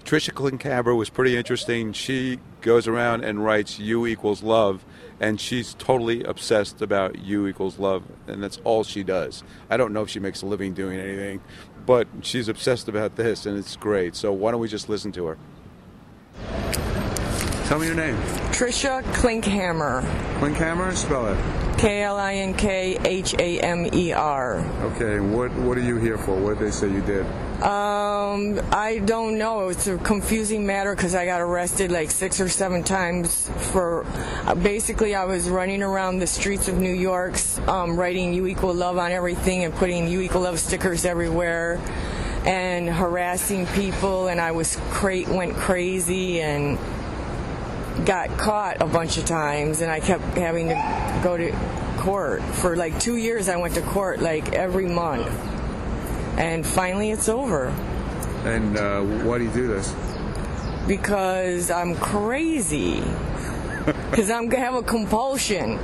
Trisha 0.04 0.32
Klinkhammer 0.32 0.94
was 0.94 1.08
pretty 1.08 1.34
interesting. 1.34 1.94
She 1.94 2.38
goes 2.60 2.86
around 2.86 3.24
and 3.24 3.42
writes 3.42 3.78
"U 3.78 4.06
equals 4.06 4.42
love," 4.42 4.84
and 5.18 5.40
she's 5.40 5.72
totally 5.74 6.22
obsessed 6.24 6.82
about 6.82 7.18
"U 7.20 7.46
equals 7.46 7.78
love," 7.78 8.02
and 8.26 8.42
that's 8.42 8.60
all 8.64 8.84
she 8.84 9.02
does. 9.02 9.42
I 9.70 9.78
don't 9.78 9.94
know 9.94 10.02
if 10.02 10.10
she 10.10 10.20
makes 10.20 10.42
a 10.42 10.46
living 10.46 10.74
doing 10.74 11.00
anything, 11.00 11.40
but 11.86 12.06
she's 12.20 12.48
obsessed 12.48 12.86
about 12.86 13.16
this, 13.16 13.46
and 13.46 13.58
it's 13.58 13.76
great. 13.76 14.14
So 14.14 14.30
why 14.30 14.50
don't 14.50 14.60
we 14.60 14.68
just 14.68 14.90
listen 14.90 15.10
to 15.12 15.26
her? 15.26 15.38
Tell 17.66 17.78
me 17.78 17.86
your 17.86 17.96
name. 17.96 18.16
Trisha 18.52 19.02
Klinkhammer. 19.14 20.02
Klinkhammer, 20.38 20.94
spell 20.94 21.28
it. 21.28 21.78
K 21.78 22.02
L 22.02 22.18
I 22.18 22.34
N 22.34 22.52
K 22.54 22.98
H 23.04 23.34
A 23.38 23.58
M 23.60 23.88
E 23.92 24.12
R. 24.12 24.58
Okay, 24.82 25.18
what 25.20 25.50
what 25.54 25.78
are 25.78 25.82
you 25.82 25.96
here 25.96 26.18
for? 26.18 26.36
What 26.36 26.58
did 26.58 26.68
they 26.68 26.70
say 26.70 26.90
you 26.90 27.00
did? 27.00 27.24
Uh, 27.62 28.03
Um, 28.34 28.60
I 28.72 28.98
don't 28.98 29.38
know. 29.38 29.68
It's 29.68 29.86
a 29.86 29.96
confusing 29.96 30.66
matter 30.66 30.96
because 30.96 31.14
I 31.14 31.24
got 31.24 31.40
arrested 31.40 31.92
like 31.92 32.10
six 32.10 32.40
or 32.40 32.48
seven 32.48 32.82
times 32.82 33.48
for. 33.70 34.04
Uh, 34.44 34.56
basically, 34.56 35.14
I 35.14 35.24
was 35.24 35.48
running 35.48 35.84
around 35.84 36.18
the 36.18 36.26
streets 36.26 36.66
of 36.66 36.76
New 36.76 36.92
York, 36.92 37.36
um, 37.68 37.96
writing 37.96 38.34
"You 38.34 38.48
Equal 38.48 38.74
Love" 38.74 38.98
on 38.98 39.12
everything 39.12 39.62
and 39.62 39.72
putting 39.72 40.08
"You 40.08 40.20
Equal 40.20 40.40
Love" 40.40 40.58
stickers 40.58 41.04
everywhere, 41.04 41.80
and 42.44 42.88
harassing 42.88 43.66
people. 43.68 44.26
And 44.26 44.40
I 44.40 44.50
was 44.50 44.76
cra- 44.90 45.32
went 45.32 45.54
crazy 45.54 46.40
and 46.40 46.76
got 48.04 48.36
caught 48.36 48.82
a 48.82 48.86
bunch 48.86 49.16
of 49.16 49.26
times, 49.26 49.80
and 49.80 49.92
I 49.92 50.00
kept 50.00 50.24
having 50.36 50.70
to 50.70 51.20
go 51.22 51.36
to 51.36 51.52
court 51.98 52.42
for 52.42 52.74
like 52.74 52.98
two 52.98 53.16
years. 53.16 53.48
I 53.48 53.58
went 53.58 53.74
to 53.74 53.82
court 53.82 54.20
like 54.20 54.54
every 54.54 54.88
month 54.88 55.30
and 56.36 56.66
finally 56.66 57.10
it's 57.10 57.28
over. 57.28 57.72
And 58.44 58.76
uh, 58.76 59.02
why 59.24 59.38
do 59.38 59.44
you 59.44 59.50
do 59.52 59.66
this? 59.68 59.94
Because 60.86 61.70
I'm 61.70 61.96
crazy. 61.96 63.02
Because 64.10 64.30
I'm 64.30 64.48
gonna 64.48 64.64
have 64.64 64.74
a 64.76 64.82
compulsion. 64.82 65.76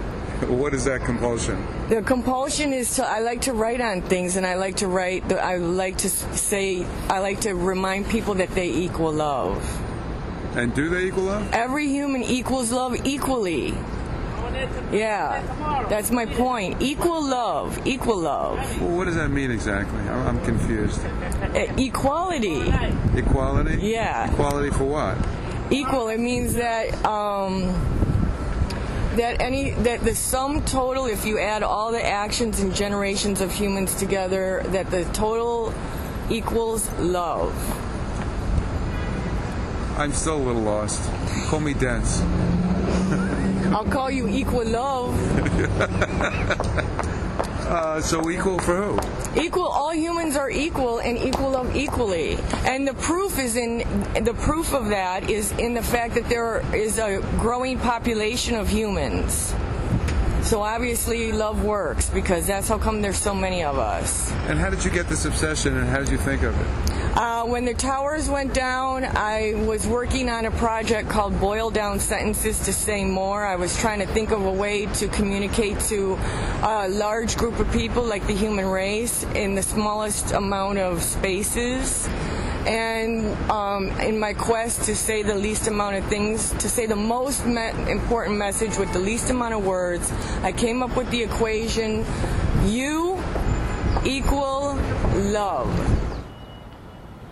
What 0.49 0.73
is 0.73 0.87
that 0.87 1.03
compulsion? 1.03 1.63
The 1.91 2.01
compulsion 2.01 2.73
is 2.73 2.97
to 2.97 3.07
I 3.07 3.19
like 3.19 3.43
to 3.43 3.53
write 3.53 3.83
on 3.83 4.01
things, 4.01 4.37
and 4.37 4.47
I 4.47 4.55
like 4.55 4.77
to 4.77 4.89
write. 4.89 5.31
I 5.33 5.57
like 5.57 5.99
to 5.99 6.09
say 6.09 6.87
I 7.11 7.19
like 7.19 7.43
to 7.43 7.55
remind 7.55 8.09
people 8.09 8.35
that 8.35 8.49
they 8.55 8.71
equal 8.71 9.13
love. 9.13 9.61
And 10.57 10.75
do 10.75 10.89
they 10.89 11.05
equal 11.09 11.25
love? 11.25 11.53
Every 11.53 11.89
human 11.89 12.23
equals 12.23 12.73
love 12.73 13.05
equally. 13.05 13.75
Yeah, 14.93 15.87
that's 15.89 16.11
my 16.11 16.27
point. 16.27 16.81
Equal 16.81 17.23
love, 17.23 17.87
equal 17.87 18.19
love. 18.19 18.59
Well, 18.81 18.97
what 18.97 19.05
does 19.05 19.17
that 19.17 19.31
mean 19.31 19.51
exactly? 19.51 20.01
I'm, 20.01 20.39
I'm 20.39 20.45
confused. 20.45 21.01
Uh, 21.05 21.67
equality. 21.77 22.63
Equality? 23.15 23.79
Yeah. 23.81 24.31
Equality 24.33 24.71
for 24.71 24.85
what? 24.85 25.19
Equal. 25.71 26.09
It 26.09 26.19
means 26.19 26.55
that 26.55 27.05
um, 27.05 27.63
that 29.17 29.41
any 29.41 29.71
that 29.71 30.01
the 30.01 30.15
sum 30.15 30.65
total, 30.65 31.07
if 31.07 31.25
you 31.25 31.39
add 31.39 31.63
all 31.63 31.93
the 31.93 32.05
actions 32.05 32.61
and 32.61 32.75
generations 32.75 33.41
of 33.41 33.53
humans 33.53 33.95
together, 33.95 34.63
that 34.67 34.91
the 34.91 35.05
total 35.13 35.73
equals 36.31 36.91
love. 36.99 37.55
I'm 39.99 40.13
still 40.13 40.37
a 40.37 40.43
little 40.43 40.63
lost. 40.63 41.03
Call 41.49 41.61
me 41.61 41.75
dense. 41.75 42.23
I'll 43.71 43.85
call 43.85 44.11
you 44.11 44.29
equal 44.29 44.65
love. 44.65 45.17
Uh, 47.71 48.01
so 48.01 48.29
equal 48.31 48.59
for 48.59 48.75
who? 48.75 49.41
Equal. 49.41 49.63
All 49.63 49.95
humans 49.95 50.35
are 50.35 50.51
equal 50.51 50.99
and 50.99 51.17
equal 51.17 51.55
of 51.55 51.77
equally. 51.77 52.37
And 52.67 52.89
the 52.89 52.95
proof 52.95 53.39
is 53.39 53.55
in 53.55 53.79
the 54.25 54.35
proof 54.35 54.75
of 54.75 54.89
that 54.89 55.31
is 55.31 55.53
in 55.53 55.75
the 55.75 55.83
fact 55.83 56.15
that 56.15 56.29
there 56.29 56.65
is 56.75 56.99
a 56.99 57.21
growing 57.39 57.79
population 57.79 58.57
of 58.57 58.69
humans. 58.69 59.55
So 60.51 60.63
obviously, 60.63 61.31
love 61.31 61.63
works 61.63 62.11
because 62.11 62.45
that's 62.45 62.67
how 62.67 62.77
come 62.77 63.03
there's 63.03 63.17
so 63.17 63.33
many 63.33 63.63
of 63.63 63.79
us. 63.79 64.33
And 64.49 64.59
how 64.59 64.69
did 64.69 64.85
you 64.85 64.91
get 64.91 65.09
this 65.09 65.25
obsession, 65.25 65.77
and 65.77 65.89
how 65.89 66.01
did 66.01 66.09
you 66.09 66.19
think 66.19 66.43
of 66.43 66.61
it? 66.61 67.17
Uh, 67.17 67.45
when 67.45 67.65
the 67.65 67.73
towers 67.73 68.29
went 68.29 68.53
down, 68.53 69.05
I 69.05 69.55
was 69.69 69.87
working 69.87 70.29
on 70.29 70.47
a 70.47 70.51
project 70.51 71.09
called 71.09 71.39
Boil 71.39 71.71
Down 71.71 72.01
Sentences 72.01 72.59
to 72.65 72.73
Say 72.73 73.05
More. 73.05 73.47
I 73.47 73.55
was 73.55 73.79
trying 73.79 74.01
to 74.01 74.07
think 74.07 74.33
of 74.33 74.45
a 74.45 74.51
way 74.53 74.87
to 74.87 75.07
communicate 75.07 75.79
to 75.83 76.15
a 76.65 76.89
large 76.89 77.37
group 77.37 77.61
of 77.61 77.71
people, 77.71 78.03
like 78.03 78.27
the 78.27 78.35
human 78.35 78.67
race, 78.67 79.23
in 79.37 79.55
the 79.55 79.63
smallest 79.63 80.33
amount 80.33 80.79
of 80.79 81.01
spaces 81.01 82.09
and 82.67 83.27
um, 83.51 83.89
in 84.01 84.19
my 84.19 84.35
quest 84.35 84.85
to 84.85 84.95
say 84.95 85.23
the 85.23 85.35
least 85.35 85.67
amount 85.67 85.97
of 85.97 86.05
things, 86.07 86.51
to 86.55 86.69
say 86.69 86.87
the 86.87 86.97
most 86.97 87.47
me- 87.47 87.71
important 87.91 88.37
message 88.37 88.77
with 88.77 88.93
the 88.93 88.99
least 88.99 89.31
amount 89.31 89.55
of 89.55 89.65
words, 89.65 90.13
I 90.43 90.53
came 90.53 90.83
up 90.83 90.97
with 90.97 91.11
the 91.11 91.23
equation 91.23 92.05
you 92.65 93.23
equal 94.05 94.75
love. 95.15 95.97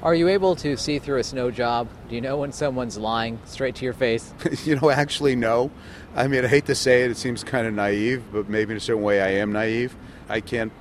Are 0.03 0.15
you 0.15 0.29
able 0.29 0.55
to 0.57 0.77
see 0.77 1.01
through 1.01 1.19
a 1.19 1.25
snow 1.25 1.51
job? 1.51 1.89
Do 2.09 2.15
you 2.15 2.21
know 2.21 2.37
when 2.37 2.53
someone's 2.53 2.97
lying 2.97 3.41
straight 3.45 3.75
to 3.77 3.85
your 3.85 3.95
face? 3.95 4.33
you 4.65 4.77
know, 4.77 4.91
actually, 4.91 5.35
no. 5.35 5.71
I 6.15 6.29
mean, 6.29 6.45
I 6.45 6.49
hate 6.49 6.67
to 6.67 6.75
say 6.75 7.03
it, 7.03 7.11
it 7.11 7.17
seems 7.17 7.43
kind 7.43 7.67
of 7.67 7.75
naive, 7.75 8.23
but 8.33 8.49
maybe 8.49 8.73
in 8.73 8.77
a 8.77 8.81
certain 8.81 9.03
way 9.03 9.21
I 9.21 9.41
am 9.41 9.53
naive. 9.53 9.97
I 10.29 10.41
can't 10.41 10.73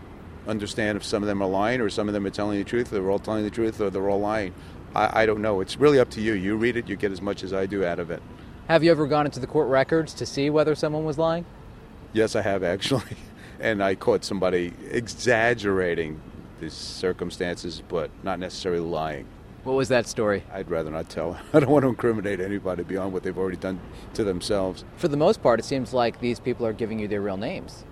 understand 0.47 0.97
if 0.97 1.03
some 1.03 1.23
of 1.23 1.27
them 1.27 1.41
are 1.41 1.49
lying 1.49 1.81
or 1.81 1.89
some 1.89 2.07
of 2.07 2.13
them 2.13 2.25
are 2.25 2.31
telling 2.31 2.57
the 2.57 2.63
truth, 2.63 2.91
or 2.91 2.95
they're 2.95 3.11
all 3.11 3.19
telling 3.19 3.43
the 3.43 3.49
truth, 3.49 3.79
or 3.81 3.89
they're 3.89 4.09
all 4.09 4.19
lying. 4.19 4.53
I, 4.95 5.23
I 5.23 5.25
don't 5.25 5.41
know. 5.41 5.61
It's 5.61 5.77
really 5.77 5.99
up 5.99 6.09
to 6.11 6.21
you. 6.21 6.33
You 6.33 6.55
read 6.55 6.77
it, 6.77 6.87
you 6.89 6.95
get 6.95 7.11
as 7.11 7.21
much 7.21 7.43
as 7.43 7.53
I 7.53 7.65
do 7.65 7.85
out 7.85 7.99
of 7.99 8.11
it. 8.11 8.21
Have 8.67 8.83
you 8.83 8.91
ever 8.91 9.07
gone 9.07 9.25
into 9.25 9.39
the 9.39 9.47
court 9.47 9.67
records 9.69 10.13
to 10.15 10.25
see 10.25 10.49
whether 10.49 10.75
someone 10.75 11.05
was 11.05 11.17
lying? 11.17 11.45
Yes, 12.13 12.35
I 12.35 12.41
have 12.41 12.63
actually. 12.63 13.03
And 13.59 13.83
I 13.83 13.95
caught 13.95 14.23
somebody 14.23 14.71
exaggerating 14.91 16.21
the 16.59 16.69
circumstances, 16.69 17.81
but 17.87 18.11
not 18.21 18.37
necessarily 18.37 18.81
lying. 18.81 19.25
What 19.63 19.75
was 19.75 19.89
that 19.89 20.07
story? 20.07 20.43
I'd 20.53 20.69
rather 20.69 20.91
not 20.91 21.09
tell. 21.09 21.39
I 21.53 21.59
don't 21.59 21.71
want 21.71 21.81
to 21.81 21.89
incriminate 21.89 22.39
anybody 22.39 22.83
beyond 22.83 23.13
what 23.13 23.23
they've 23.23 23.37
already 23.37 23.57
done 23.57 23.79
to 24.13 24.23
themselves. 24.23 24.85
For 24.97 25.07
the 25.07 25.17
most 25.17 25.41
part, 25.41 25.59
it 25.59 25.63
seems 25.63 25.91
like 25.91 26.19
these 26.19 26.39
people 26.39 26.67
are 26.67 26.73
giving 26.73 26.99
you 26.99 27.07
their 27.07 27.21
real 27.21 27.35
names. 27.35 27.83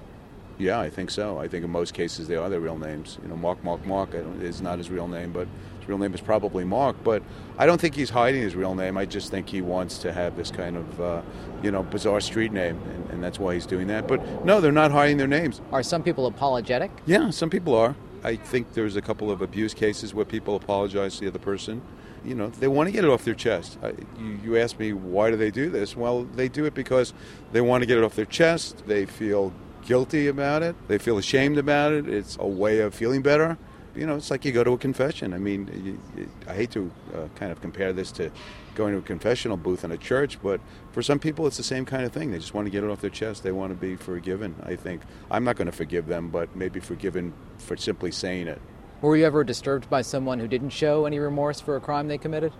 Yeah, 0.57 0.79
I 0.79 0.89
think 0.89 1.09
so. 1.12 1.38
I 1.38 1.47
think 1.47 1.65
in 1.65 1.71
most 1.71 1.93
cases 1.93 2.27
they 2.27 2.35
are 2.35 2.50
their 2.50 2.62
real 2.62 2.77
names. 2.77 3.17
You 3.21 3.29
know, 3.29 3.35
Mark, 3.35 3.63
Mark, 3.63 3.85
Mark 3.85 4.13
is 4.13 4.62
not 4.62 4.77
his 4.77 4.89
real 4.89 5.07
name, 5.07 5.33
but 5.33 5.47
his 5.79 5.89
real 5.89 5.97
name 5.97 6.13
is 6.13 6.21
probably 6.21 6.63
Mark. 6.63 6.95
But 7.03 7.24
I 7.57 7.65
don't 7.65 7.79
think 7.79 7.93
he's 7.93 8.09
hiding 8.09 8.41
his 8.41 8.55
real 8.55 8.74
name. 8.74 8.97
I 8.97 9.05
just 9.05 9.31
think 9.31 9.50
he 9.50 9.62
wants 9.62 9.97
to 10.00 10.13
have 10.13 10.38
this 10.38 10.51
kind 10.51 10.77
of, 10.77 11.01
uh, 11.01 11.21
you 11.62 11.71
know, 11.71 11.83
bizarre 11.83 12.21
street 12.21 12.53
name, 12.53 12.81
and, 12.93 13.09
and 13.12 13.24
that's 13.24 13.38
why 13.38 13.53
he's 13.53 13.65
doing 13.65 13.88
that. 13.88 14.07
But 14.07 14.45
no, 14.45 14.62
they're 14.62 14.71
not 14.71 14.91
hiding 14.91 15.17
their 15.17 15.27
names. 15.27 15.62
Are 15.71 15.83
some 15.83 16.03
people 16.03 16.25
apologetic? 16.25 16.91
Yeah, 17.05 17.29
some 17.31 17.50
people 17.50 17.75
are. 17.75 17.95
I 18.24 18.38
think 18.38 18.74
there's 18.74 18.95
a 18.95 19.01
couple 19.01 19.29
of 19.29 19.41
abuse 19.41 19.74
cases 19.74 20.13
where 20.13 20.25
people 20.25 20.55
apologize 20.55 21.15
to 21.15 21.21
the 21.21 21.27
other 21.27 21.39
person. 21.39 21.81
You 22.24 22.33
know, 22.33 22.47
they 22.47 22.67
want 22.67 22.88
to 22.88 22.91
get 22.91 23.03
it 23.03 23.09
off 23.12 23.24
their 23.24 23.35
chest. 23.35 23.77
I, 23.83 23.89
you, 24.17 24.39
you 24.43 24.57
ask 24.57 24.79
me, 24.79 24.93
why 24.93 25.29
do 25.29 25.35
they 25.38 25.51
do 25.51 25.69
this? 25.69 25.95
Well, 25.95 26.24
they 26.24 26.47
do 26.47 26.65
it 26.65 26.74
because 26.74 27.13
they 27.51 27.62
want 27.62 27.83
to 27.83 27.85
get 27.85 28.00
it 28.00 28.03
off 28.03 28.15
their 28.15 28.25
chest. 28.25 28.81
They 28.88 29.05
feel 29.05 29.53
guilty 29.86 30.27
about 30.27 30.63
it. 30.63 30.75
They 30.88 30.98
feel 30.98 31.18
ashamed 31.18 31.58
about 31.58 31.94
it. 31.94 32.08
It's 32.10 32.38
a 32.39 32.48
way 32.48 32.80
of 32.80 32.94
feeling 32.94 33.22
better. 33.22 33.58
You 33.96 34.06
know, 34.06 34.15
it's 34.15 34.30
like 34.30 34.44
you 34.44 34.51
go 34.51 34.63
to 34.63 34.72
a 34.72 34.77
confession. 34.77 35.34
I 35.34 35.38
mean, 35.38 36.00
I 36.48 36.54
hate 36.54 36.72
to 36.72 36.92
uh, 37.13 37.27
kind 37.36 37.51
of 37.51 37.62
compare 37.62 37.94
this 37.94 38.12
to 38.13 38.30
going 38.75 38.92
to 38.92 39.00
a 39.00 39.01
confessional 39.01 39.56
booth 39.56 39.86
in 39.86 39.92
a 39.92 39.98
church, 39.98 40.38
but 40.44 40.60
for 40.92 41.01
some 41.01 41.18
people, 41.18 41.48
it's 41.48 41.56
the 41.56 41.63
same 41.63 41.86
kind 41.86 42.04
of 42.04 42.12
thing. 42.12 42.32
They 42.32 42.39
just 42.39 42.54
want 42.54 42.65
to 42.65 42.72
get 42.72 42.84
it 42.84 42.89
off 42.89 43.00
their 43.00 43.10
chest. 43.10 43.44
They 43.44 43.54
want 43.54 43.72
to 43.72 43.75
be 43.75 43.96
forgiven. 43.96 44.54
I 44.63 44.75
think 44.75 45.01
I'm 45.32 45.46
not 45.46 45.56
going 45.56 45.68
to 45.68 45.72
forgive 45.72 46.08
them, 46.08 46.27
but 46.27 46.54
maybe 46.58 46.82
forgiven 46.82 47.34
for 47.58 47.77
simply 47.77 48.12
saying 48.12 48.50
it. 48.50 48.62
Were 49.01 49.15
you 49.15 49.25
ever 49.25 49.46
disturbed 49.46 49.89
by 49.89 50.01
someone 50.01 50.39
who 50.39 50.48
didn't 50.48 50.72
show 50.72 51.06
any 51.06 51.20
remorse 51.20 51.62
for 51.62 51.77
a 51.77 51.80
crime 51.82 52.10
they 52.10 52.18
committed? 52.18 52.51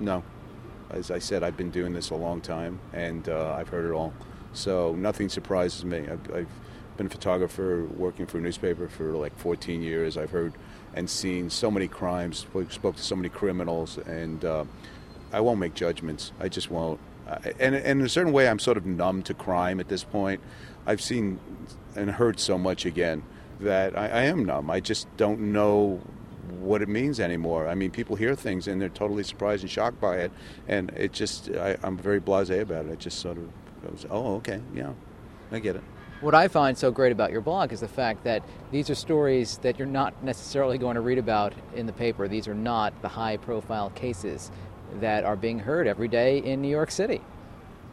No. 0.00 0.24
As 0.90 1.12
I 1.12 1.20
said, 1.20 1.44
I've 1.44 1.56
been 1.56 1.70
doing 1.70 1.92
this 1.92 2.10
a 2.10 2.16
long 2.16 2.40
time, 2.40 2.80
and 2.92 3.28
uh, 3.28 3.54
I've 3.56 3.68
heard 3.68 3.88
it 3.88 3.92
all. 3.92 4.12
So 4.52 4.96
nothing 4.96 5.28
surprises 5.28 5.84
me. 5.84 5.98
I've, 5.98 6.34
I've 6.34 6.48
been 7.00 7.06
a 7.06 7.10
photographer 7.10 7.86
working 7.96 8.26
for 8.26 8.36
a 8.36 8.40
newspaper 8.42 8.86
for 8.86 9.12
like 9.12 9.34
14 9.38 9.82
years. 9.82 10.18
I've 10.18 10.32
heard 10.32 10.52
and 10.94 11.08
seen 11.08 11.48
so 11.48 11.70
many 11.70 11.88
crimes, 11.88 12.46
spoke 12.68 12.96
to 12.96 13.02
so 13.02 13.16
many 13.16 13.30
criminals, 13.30 13.96
and 13.96 14.44
uh, 14.44 14.66
I 15.32 15.40
won't 15.40 15.58
make 15.58 15.72
judgments. 15.72 16.32
I 16.38 16.50
just 16.50 16.70
won't. 16.70 17.00
And, 17.58 17.74
and 17.74 18.00
in 18.00 18.02
a 18.02 18.08
certain 18.08 18.34
way, 18.34 18.50
I'm 18.50 18.58
sort 18.58 18.76
of 18.76 18.84
numb 18.84 19.22
to 19.22 19.32
crime 19.32 19.80
at 19.80 19.88
this 19.88 20.04
point. 20.04 20.42
I've 20.84 21.00
seen 21.00 21.40
and 21.96 22.10
heard 22.10 22.38
so 22.38 22.58
much 22.58 22.84
again 22.84 23.22
that 23.60 23.96
I, 23.96 24.08
I 24.08 24.22
am 24.24 24.44
numb. 24.44 24.70
I 24.70 24.80
just 24.80 25.06
don't 25.16 25.52
know 25.52 26.02
what 26.58 26.82
it 26.82 26.88
means 26.90 27.18
anymore. 27.18 27.66
I 27.66 27.74
mean, 27.74 27.92
people 27.92 28.14
hear 28.14 28.34
things 28.34 28.68
and 28.68 28.78
they're 28.78 28.90
totally 28.90 29.22
surprised 29.22 29.62
and 29.62 29.70
shocked 29.70 30.02
by 30.02 30.16
it, 30.18 30.32
and 30.68 30.90
it 30.90 31.14
just 31.14 31.48
I, 31.48 31.78
am 31.82 31.96
very 31.96 32.20
blasé 32.20 32.60
about 32.60 32.84
it. 32.84 32.92
It 32.92 32.98
just 32.98 33.20
sort 33.20 33.38
of 33.38 33.48
goes, 33.86 34.04
oh, 34.10 34.34
okay, 34.34 34.60
yeah, 34.74 34.92
I 35.50 35.60
get 35.60 35.76
it. 35.76 35.82
What 36.20 36.34
I 36.34 36.48
find 36.48 36.76
so 36.76 36.90
great 36.90 37.12
about 37.12 37.32
your 37.32 37.40
blog 37.40 37.72
is 37.72 37.80
the 37.80 37.88
fact 37.88 38.24
that 38.24 38.42
these 38.70 38.90
are 38.90 38.94
stories 38.94 39.56
that 39.62 39.78
you're 39.78 39.88
not 39.88 40.22
necessarily 40.22 40.76
going 40.76 40.96
to 40.96 41.00
read 41.00 41.16
about 41.16 41.54
in 41.74 41.86
the 41.86 41.94
paper. 41.94 42.28
These 42.28 42.46
are 42.46 42.54
not 42.54 42.92
the 43.00 43.08
high 43.08 43.38
profile 43.38 43.88
cases 43.88 44.50
that 45.00 45.24
are 45.24 45.34
being 45.34 45.60
heard 45.60 45.86
every 45.86 46.08
day 46.08 46.36
in 46.36 46.60
New 46.60 46.68
York 46.68 46.90
City. 46.90 47.22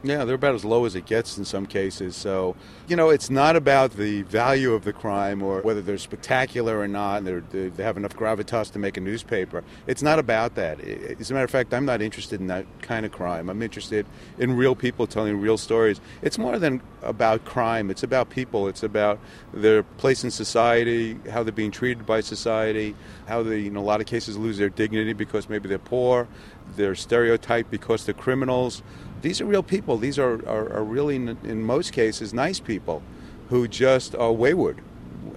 Yeah, 0.04 0.25
they're 0.25 0.36
about 0.36 0.54
as 0.54 0.63
low 0.63 0.86
as 0.86 0.96
it 0.96 1.08
gets 1.08 1.39
in 1.39 1.46
some 1.46 1.66
cases. 1.66 2.16
So, 2.16 2.56
you 2.88 2.96
know, 2.96 3.10
it's 3.10 3.32
not 3.32 3.56
about 3.56 3.94
the 3.94 4.22
value 4.24 4.74
of 4.74 4.84
the 4.84 4.94
crime 4.94 5.42
or 5.42 5.62
whether 5.62 5.82
they're 5.82 5.98
spectacular 5.98 6.80
or 6.80 6.88
not, 6.88 7.24
and 7.24 7.44
they 7.51 7.84
have 7.84 7.98
enough 7.98 8.16
gravitas 8.16 8.72
to 8.74 8.80
make 8.80 8.96
a 8.98 9.01
newspaper. 9.01 9.63
It's 9.88 10.04
not 10.04 10.20
about 10.20 10.54
that. 10.56 10.80
As 10.82 11.32
a 11.32 11.34
matter 11.34 11.46
of 11.46 11.51
fact, 11.51 11.74
I'm 11.74 11.86
not 11.86 12.04
interested 12.04 12.39
in 12.39 12.48
that 12.48 12.66
kind 12.82 13.08
of 13.08 13.12
crime. 13.12 13.50
I'm 13.50 13.63
interested 13.63 14.06
in 14.38 14.56
real 14.56 14.75
people 14.75 15.08
telling 15.08 15.42
real 15.42 15.58
stories. 15.58 16.00
It's 16.22 16.38
more 16.38 16.60
than 16.60 16.82
about 17.01 17.46
crime, 17.46 17.89
it's 17.89 18.04
about 18.04 18.30
people. 18.30 18.68
It's 18.68 18.84
about 18.84 19.20
their 19.51 19.82
place 19.82 20.24
in 20.24 20.30
society, 20.30 21.18
how 21.32 21.42
they're 21.42 21.51
being 21.51 21.72
treated 21.72 22.06
by 22.06 22.22
society, 22.22 22.96
how 23.27 23.42
they, 23.42 23.66
in 23.66 23.75
a 23.75 23.82
lot 23.82 24.00
of 24.00 24.06
cases, 24.06 24.38
lose 24.38 24.58
their 24.60 24.70
dignity 24.70 25.13
because 25.13 25.50
maybe 25.50 25.68
they're 25.68 25.80
poor, 25.80 26.27
they're 26.75 26.96
stereotyped 26.96 27.72
because 27.72 28.06
they're 28.06 28.13
criminals 28.13 28.84
these 29.21 29.41
are 29.41 29.45
real 29.45 29.63
people. 29.63 29.97
These 29.97 30.19
are, 30.19 30.36
are, 30.47 30.71
are 30.74 30.83
really, 30.83 31.15
in 31.15 31.63
most 31.63 31.93
cases, 31.93 32.33
nice 32.33 32.59
people 32.59 33.01
who 33.50 33.67
just 33.67 34.15
are 34.15 34.31
wayward 34.31 34.81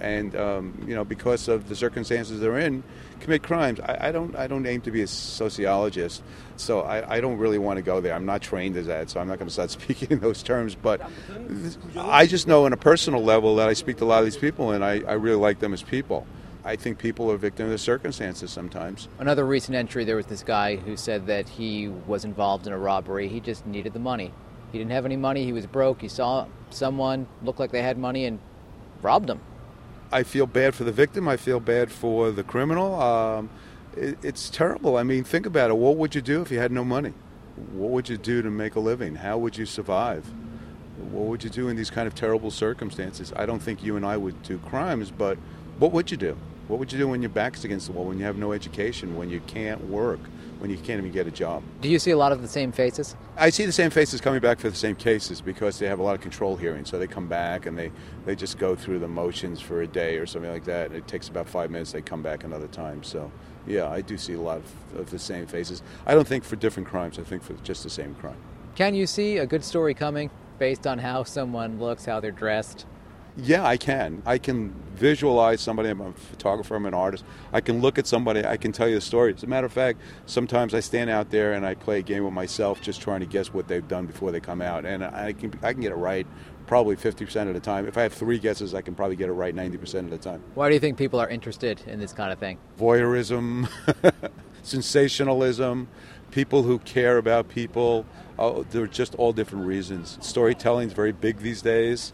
and 0.00 0.34
um, 0.34 0.84
you 0.86 0.94
know 0.94 1.04
because 1.04 1.46
of 1.46 1.68
the 1.68 1.76
circumstances 1.76 2.40
they're 2.40 2.58
in 2.58 2.82
commit 3.20 3.42
crimes. 3.42 3.80
I, 3.80 4.08
I, 4.08 4.12
don't 4.12 4.34
I 4.34 4.46
don't 4.46 4.66
aim 4.66 4.80
to 4.82 4.90
be 4.90 5.02
a 5.02 5.06
sociologist 5.06 6.22
so 6.56 6.80
I, 6.80 7.16
I 7.16 7.20
don't 7.20 7.36
really 7.36 7.58
want 7.58 7.76
to 7.76 7.82
go 7.82 8.00
there. 8.00 8.14
I'm 8.14 8.24
not 8.24 8.40
trained 8.40 8.76
as 8.76 8.86
that 8.86 9.10
so 9.10 9.20
I'm 9.20 9.28
not 9.28 9.38
going 9.38 9.48
to 9.48 9.52
start 9.52 9.70
speaking 9.80 10.08
in 10.10 10.20
those 10.20 10.42
terms 10.42 10.74
but 10.74 11.02
I 11.96 12.26
just 12.26 12.48
know 12.48 12.64
on 12.64 12.72
a 12.72 12.78
personal 12.78 13.22
level 13.22 13.56
that 13.56 13.68
I 13.68 13.74
speak 13.74 13.98
to 13.98 14.04
a 14.04 14.06
lot 14.06 14.20
of 14.20 14.24
these 14.24 14.38
people 14.38 14.72
and 14.72 14.84
I, 14.84 15.02
I 15.06 15.12
really 15.12 15.38
like 15.38 15.60
them 15.60 15.74
as 15.74 15.82
people 15.82 16.26
I 16.64 16.76
think 16.76 16.98
people 16.98 17.30
are 17.30 17.36
victim 17.36 17.66
of 17.66 17.72
the 17.72 17.78
circumstances 17.78 18.50
sometimes. 18.50 19.08
Another 19.18 19.46
recent 19.46 19.76
entry, 19.76 20.04
there 20.04 20.16
was 20.16 20.26
this 20.26 20.42
guy 20.42 20.76
who 20.76 20.96
said 20.96 21.26
that 21.26 21.48
he 21.48 21.88
was 21.88 22.24
involved 22.24 22.66
in 22.66 22.72
a 22.72 22.78
robbery. 22.78 23.28
He 23.28 23.40
just 23.40 23.66
needed 23.66 23.92
the 23.92 23.98
money. 23.98 24.32
He 24.72 24.78
didn't 24.78 24.92
have 24.92 25.06
any 25.06 25.16
money. 25.16 25.44
He 25.44 25.52
was 25.52 25.66
broke. 25.66 26.00
He 26.00 26.08
saw 26.08 26.46
someone 26.70 27.26
looked 27.42 27.58
like 27.58 27.72
they 27.72 27.82
had 27.82 27.98
money 27.98 28.26
and 28.26 28.38
robbed 29.02 29.26
them. 29.26 29.40
I 30.12 30.22
feel 30.22 30.46
bad 30.46 30.74
for 30.74 30.84
the 30.84 30.92
victim. 30.92 31.28
I 31.28 31.36
feel 31.36 31.60
bad 31.60 31.90
for 31.90 32.30
the 32.30 32.42
criminal. 32.42 33.00
Um, 33.00 33.50
it, 33.96 34.18
it's 34.22 34.50
terrible. 34.50 34.96
I 34.96 35.02
mean, 35.02 35.24
think 35.24 35.46
about 35.46 35.70
it. 35.70 35.76
What 35.76 35.96
would 35.96 36.14
you 36.14 36.20
do 36.20 36.42
if 36.42 36.50
you 36.50 36.58
had 36.58 36.72
no 36.72 36.84
money? 36.84 37.14
What 37.72 37.90
would 37.90 38.08
you 38.08 38.16
do 38.16 38.42
to 38.42 38.50
make 38.50 38.74
a 38.74 38.80
living? 38.80 39.16
How 39.16 39.38
would 39.38 39.56
you 39.56 39.66
survive? 39.66 40.26
What 41.10 41.26
would 41.26 41.44
you 41.44 41.50
do 41.50 41.68
in 41.68 41.76
these 41.76 41.90
kind 41.90 42.06
of 42.06 42.14
terrible 42.14 42.50
circumstances? 42.50 43.32
I 43.34 43.46
don't 43.46 43.60
think 43.60 43.82
you 43.82 43.96
and 43.96 44.04
I 44.04 44.16
would 44.16 44.42
do 44.42 44.58
crimes, 44.58 45.10
but 45.10 45.38
what 45.78 45.92
would 45.92 46.10
you 46.10 46.16
do? 46.16 46.36
What 46.70 46.78
would 46.78 46.92
you 46.92 46.98
do 46.98 47.08
when 47.08 47.20
your 47.20 47.30
back's 47.30 47.64
against 47.64 47.88
the 47.88 47.92
wall, 47.92 48.04
when 48.04 48.20
you 48.20 48.24
have 48.24 48.36
no 48.36 48.52
education, 48.52 49.16
when 49.16 49.28
you 49.28 49.40
can't 49.48 49.84
work, 49.88 50.20
when 50.60 50.70
you 50.70 50.76
can't 50.76 51.00
even 51.00 51.10
get 51.10 51.26
a 51.26 51.30
job? 51.32 51.64
Do 51.80 51.88
you 51.88 51.98
see 51.98 52.12
a 52.12 52.16
lot 52.16 52.30
of 52.30 52.42
the 52.42 52.46
same 52.46 52.70
faces? 52.70 53.16
I 53.36 53.50
see 53.50 53.66
the 53.66 53.72
same 53.72 53.90
faces 53.90 54.20
coming 54.20 54.38
back 54.38 54.60
for 54.60 54.70
the 54.70 54.76
same 54.76 54.94
cases 54.94 55.40
because 55.40 55.80
they 55.80 55.88
have 55.88 55.98
a 55.98 56.02
lot 56.04 56.14
of 56.14 56.20
control 56.20 56.54
hearings. 56.54 56.88
So 56.88 56.96
they 56.96 57.08
come 57.08 57.26
back 57.26 57.66
and 57.66 57.76
they, 57.76 57.90
they 58.24 58.36
just 58.36 58.56
go 58.56 58.76
through 58.76 59.00
the 59.00 59.08
motions 59.08 59.60
for 59.60 59.82
a 59.82 59.86
day 59.88 60.18
or 60.18 60.26
something 60.26 60.48
like 60.48 60.64
that. 60.66 60.92
It 60.92 61.08
takes 61.08 61.28
about 61.28 61.48
five 61.48 61.72
minutes. 61.72 61.90
They 61.90 62.02
come 62.02 62.22
back 62.22 62.44
another 62.44 62.68
time. 62.68 63.02
So, 63.02 63.32
yeah, 63.66 63.90
I 63.90 64.00
do 64.00 64.16
see 64.16 64.34
a 64.34 64.40
lot 64.40 64.58
of, 64.58 65.00
of 65.00 65.10
the 65.10 65.18
same 65.18 65.48
faces. 65.48 65.82
I 66.06 66.14
don't 66.14 66.28
think 66.28 66.44
for 66.44 66.54
different 66.54 66.88
crimes. 66.88 67.18
I 67.18 67.24
think 67.24 67.42
for 67.42 67.54
just 67.64 67.82
the 67.82 67.90
same 67.90 68.14
crime. 68.14 68.38
Can 68.76 68.94
you 68.94 69.08
see 69.08 69.38
a 69.38 69.46
good 69.46 69.64
story 69.64 69.92
coming 69.92 70.30
based 70.60 70.86
on 70.86 71.00
how 71.00 71.24
someone 71.24 71.80
looks, 71.80 72.04
how 72.04 72.20
they're 72.20 72.30
dressed? 72.30 72.86
Yeah, 73.36 73.64
I 73.64 73.76
can. 73.76 74.22
I 74.26 74.38
can 74.38 74.74
visualize 74.94 75.60
somebody. 75.60 75.88
I'm 75.88 76.00
a 76.00 76.12
photographer, 76.12 76.74
I'm 76.74 76.86
an 76.86 76.94
artist. 76.94 77.24
I 77.52 77.60
can 77.60 77.80
look 77.80 77.98
at 77.98 78.06
somebody, 78.06 78.44
I 78.44 78.56
can 78.56 78.72
tell 78.72 78.88
you 78.88 78.96
the 78.96 79.00
story. 79.00 79.34
As 79.34 79.42
a 79.42 79.46
matter 79.46 79.66
of 79.66 79.72
fact, 79.72 80.00
sometimes 80.26 80.74
I 80.74 80.80
stand 80.80 81.10
out 81.10 81.30
there 81.30 81.54
and 81.54 81.64
I 81.64 81.74
play 81.74 82.00
a 82.00 82.02
game 82.02 82.24
with 82.24 82.34
myself 82.34 82.80
just 82.82 83.00
trying 83.00 83.20
to 83.20 83.26
guess 83.26 83.52
what 83.52 83.66
they've 83.68 83.86
done 83.86 84.06
before 84.06 84.30
they 84.30 84.40
come 84.40 84.60
out. 84.60 84.84
And 84.84 85.04
I 85.04 85.32
can, 85.32 85.58
I 85.62 85.72
can 85.72 85.80
get 85.80 85.92
it 85.92 85.96
right 85.96 86.26
probably 86.66 86.94
50% 86.94 87.48
of 87.48 87.54
the 87.54 87.58
time. 87.58 87.88
If 87.88 87.98
I 87.98 88.02
have 88.02 88.12
three 88.12 88.38
guesses, 88.38 88.74
I 88.74 88.80
can 88.80 88.94
probably 88.94 89.16
get 89.16 89.28
it 89.28 89.32
right 89.32 89.54
90% 89.54 89.94
of 90.00 90.10
the 90.10 90.18
time. 90.18 90.40
Why 90.54 90.68
do 90.68 90.74
you 90.74 90.80
think 90.80 90.96
people 90.98 91.18
are 91.18 91.28
interested 91.28 91.82
in 91.88 91.98
this 91.98 92.12
kind 92.12 92.32
of 92.32 92.38
thing? 92.38 92.58
Voyeurism, 92.78 93.68
sensationalism, 94.62 95.88
people 96.30 96.62
who 96.62 96.78
care 96.78 97.18
about 97.18 97.48
people. 97.48 98.06
Oh, 98.38 98.62
they're 98.70 98.86
just 98.86 99.16
all 99.16 99.32
different 99.32 99.66
reasons. 99.66 100.16
Storytelling 100.20 100.86
is 100.86 100.94
very 100.94 101.10
big 101.10 101.38
these 101.38 101.60
days 101.60 102.12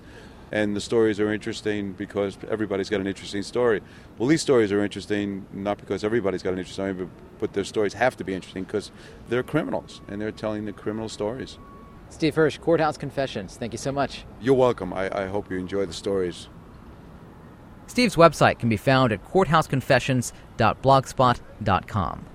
and 0.52 0.76
the 0.76 0.80
stories 0.80 1.20
are 1.20 1.32
interesting 1.32 1.92
because 1.92 2.38
everybody's 2.48 2.88
got 2.88 3.00
an 3.00 3.06
interesting 3.06 3.42
story. 3.42 3.82
Well, 4.18 4.28
these 4.28 4.42
stories 4.42 4.72
are 4.72 4.82
interesting 4.82 5.46
not 5.52 5.78
because 5.78 6.04
everybody's 6.04 6.42
got 6.42 6.52
an 6.52 6.58
interesting 6.58 6.84
story, 6.84 6.94
but, 6.94 7.08
but 7.38 7.52
their 7.52 7.64
stories 7.64 7.94
have 7.94 8.16
to 8.16 8.24
be 8.24 8.34
interesting 8.34 8.64
because 8.64 8.90
they're 9.28 9.42
criminals 9.42 10.00
and 10.08 10.20
they're 10.20 10.32
telling 10.32 10.64
the 10.64 10.72
criminal 10.72 11.08
stories. 11.08 11.58
Steve 12.10 12.36
Hirsch, 12.36 12.58
Courthouse 12.58 12.96
Confessions. 12.96 13.56
Thank 13.56 13.72
you 13.72 13.78
so 13.78 13.90
much. 13.90 14.24
You're 14.40 14.54
welcome. 14.54 14.92
I, 14.92 15.24
I 15.24 15.26
hope 15.26 15.50
you 15.50 15.58
enjoy 15.58 15.86
the 15.86 15.92
stories. 15.92 16.48
Steve's 17.88 18.16
website 18.16 18.58
can 18.58 18.68
be 18.68 18.76
found 18.76 19.12
at 19.12 19.24
courthouseconfessions.blogspot.com. 19.30 22.26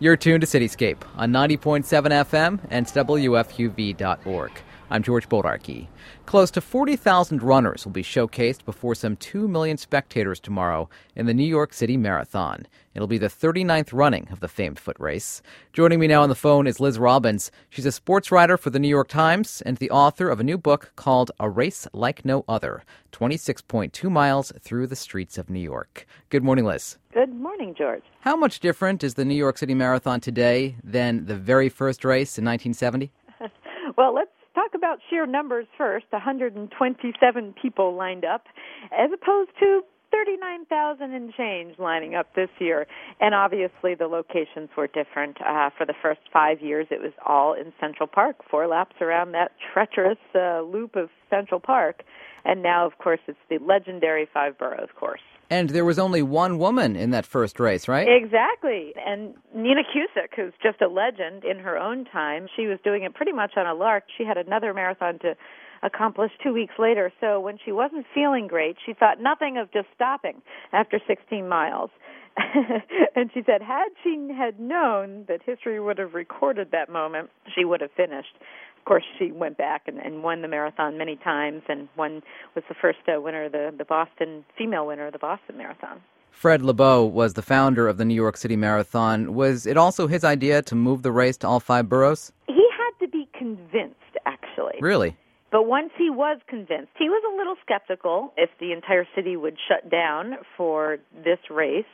You're 0.00 0.16
tuned 0.16 0.40
to 0.42 0.46
Cityscape 0.46 1.02
on 1.16 1.32
90.7 1.32 1.84
FM 1.84 2.58
and 2.68 2.86
WFUV.org. 2.86 4.52
I'm 4.90 5.02
George 5.02 5.30
Bodarky. 5.30 5.88
Close 6.26 6.50
to 6.52 6.60
40,000 6.60 7.42
runners 7.42 7.86
will 7.86 7.92
be 7.92 8.02
showcased 8.02 8.66
before 8.66 8.94
some 8.94 9.16
2 9.16 9.48
million 9.48 9.78
spectators 9.78 10.38
tomorrow 10.38 10.90
in 11.16 11.24
the 11.24 11.32
New 11.32 11.46
York 11.46 11.72
City 11.72 11.96
Marathon. 11.96 12.66
It'll 12.94 13.08
be 13.08 13.18
the 13.18 13.28
39th 13.28 13.94
running 13.94 14.28
of 14.30 14.40
the 14.40 14.48
famed 14.48 14.78
foot 14.78 14.96
race. 15.00 15.42
Joining 15.72 16.00
me 16.00 16.06
now 16.06 16.22
on 16.22 16.28
the 16.28 16.34
phone 16.34 16.66
is 16.66 16.80
Liz 16.80 16.98
Robbins. 16.98 17.50
She's 17.70 17.86
a 17.86 17.92
sports 17.92 18.30
writer 18.30 18.58
for 18.58 18.68
the 18.68 18.78
New 18.78 18.88
York 18.88 19.08
Times 19.08 19.62
and 19.64 19.78
the 19.78 19.90
author 19.90 20.28
of 20.28 20.38
a 20.38 20.44
new 20.44 20.58
book 20.58 20.92
called 20.96 21.30
A 21.40 21.48
Race 21.48 21.88
Like 21.94 22.22
No 22.24 22.44
Other 22.46 22.84
26.2 23.12 24.10
Miles 24.10 24.52
Through 24.60 24.88
the 24.88 24.96
Streets 24.96 25.38
of 25.38 25.48
New 25.48 25.60
York. 25.60 26.06
Good 26.28 26.44
morning, 26.44 26.66
Liz. 26.66 26.98
Good 27.14 27.34
morning, 27.34 27.74
George. 27.76 28.02
How 28.20 28.36
much 28.36 28.60
different 28.60 29.02
is 29.02 29.14
the 29.14 29.24
New 29.24 29.34
York 29.34 29.56
City 29.56 29.74
Marathon 29.74 30.20
today 30.20 30.76
than 30.84 31.24
the 31.24 31.36
very 31.36 31.70
first 31.70 32.04
race 32.04 32.38
in 32.38 32.44
1970? 32.44 33.10
well, 33.96 34.14
let's 34.14 34.30
talk 34.54 34.74
about 34.74 34.98
sheer 35.10 35.26
numbers 35.26 35.66
first 35.76 36.06
127 36.10 37.54
people 37.60 37.94
lined 37.94 38.24
up, 38.24 38.46
as 38.92 39.10
opposed 39.12 39.50
to 39.60 39.82
39,000 40.14 41.12
and 41.12 41.34
change 41.34 41.76
lining 41.78 42.14
up 42.14 42.34
this 42.36 42.48
year. 42.60 42.86
And 43.20 43.34
obviously, 43.34 43.96
the 43.96 44.06
locations 44.06 44.68
were 44.76 44.86
different. 44.86 45.38
Uh, 45.40 45.70
for 45.76 45.84
the 45.84 45.94
first 46.00 46.20
five 46.32 46.60
years, 46.60 46.86
it 46.90 47.00
was 47.00 47.12
all 47.26 47.54
in 47.54 47.72
Central 47.80 48.06
Park, 48.06 48.36
four 48.48 48.68
laps 48.68 48.94
around 49.00 49.32
that 49.32 49.52
treacherous 49.72 50.18
uh, 50.34 50.60
loop 50.60 50.94
of 50.94 51.08
Central 51.30 51.58
Park. 51.58 52.04
And 52.44 52.62
now, 52.62 52.86
of 52.86 52.98
course, 52.98 53.20
it's 53.26 53.38
the 53.50 53.58
legendary 53.58 54.28
Five 54.32 54.56
Boroughs 54.56 54.90
course. 54.96 55.20
And 55.50 55.70
there 55.70 55.84
was 55.84 55.98
only 55.98 56.22
one 56.22 56.58
woman 56.58 56.96
in 56.96 57.10
that 57.10 57.26
first 57.26 57.60
race, 57.60 57.86
right? 57.86 58.08
Exactly. 58.08 58.94
And 59.04 59.34
Nina 59.54 59.82
Kuscsik, 59.82 60.34
who's 60.36 60.52
just 60.62 60.80
a 60.80 60.88
legend 60.88 61.44
in 61.44 61.58
her 61.58 61.76
own 61.76 62.04
time, 62.06 62.48
she 62.56 62.66
was 62.66 62.78
doing 62.82 63.02
it 63.02 63.14
pretty 63.14 63.32
much 63.32 63.52
on 63.56 63.66
a 63.66 63.74
lark. 63.74 64.04
She 64.16 64.24
had 64.24 64.38
another 64.38 64.72
marathon 64.72 65.18
to 65.20 65.34
accomplish 65.82 66.32
two 66.42 66.52
weeks 66.52 66.74
later. 66.78 67.12
So 67.20 67.38
when 67.40 67.58
she 67.64 67.72
wasn't 67.72 68.06
feeling 68.14 68.48
great, 68.48 68.76
she 68.84 68.94
thought 68.94 69.20
nothing 69.20 69.58
of 69.58 69.70
just 69.72 69.86
stopping 69.94 70.42
after 70.72 70.98
16 71.06 71.46
miles. 71.48 71.90
and 73.14 73.30
she 73.32 73.42
said, 73.46 73.62
had 73.62 73.88
she 74.02 74.28
had 74.36 74.58
known 74.58 75.24
that 75.28 75.40
history 75.44 75.78
would 75.78 75.98
have 75.98 76.14
recorded 76.14 76.70
that 76.72 76.88
moment, 76.88 77.30
she 77.54 77.64
would 77.64 77.80
have 77.80 77.92
finished 77.96 78.34
course, 78.84 79.04
she 79.18 79.32
went 79.32 79.56
back 79.56 79.82
and, 79.86 79.98
and 79.98 80.22
won 80.22 80.42
the 80.42 80.48
marathon 80.48 80.98
many 80.98 81.16
times, 81.16 81.62
and 81.68 81.88
won 81.96 82.22
was 82.54 82.64
the 82.68 82.74
first 82.74 82.98
uh, 83.08 83.20
winner, 83.20 83.48
the 83.48 83.74
the 83.76 83.84
Boston 83.84 84.44
female 84.56 84.86
winner 84.86 85.06
of 85.06 85.12
the 85.12 85.18
Boston 85.18 85.56
Marathon. 85.56 86.00
Fred 86.30 86.62
Lebow 86.62 87.10
was 87.10 87.34
the 87.34 87.42
founder 87.42 87.86
of 87.86 87.96
the 87.96 88.04
New 88.04 88.14
York 88.14 88.36
City 88.36 88.56
Marathon. 88.56 89.34
Was 89.34 89.66
it 89.66 89.76
also 89.76 90.08
his 90.08 90.24
idea 90.24 90.62
to 90.62 90.74
move 90.74 91.02
the 91.02 91.12
race 91.12 91.36
to 91.38 91.48
all 91.48 91.60
five 91.60 91.88
boroughs? 91.88 92.32
He 92.48 92.66
had 92.76 93.06
to 93.06 93.08
be 93.08 93.28
convinced, 93.38 93.94
actually. 94.26 94.74
Really? 94.80 95.16
But 95.52 95.68
once 95.68 95.90
he 95.96 96.10
was 96.10 96.40
convinced, 96.48 96.90
he 96.98 97.08
was 97.08 97.22
a 97.32 97.36
little 97.36 97.54
skeptical 97.62 98.34
if 98.36 98.50
the 98.58 98.72
entire 98.72 99.06
city 99.14 99.36
would 99.36 99.56
shut 99.68 99.88
down 99.88 100.34
for 100.56 100.98
this 101.24 101.38
race. 101.48 101.84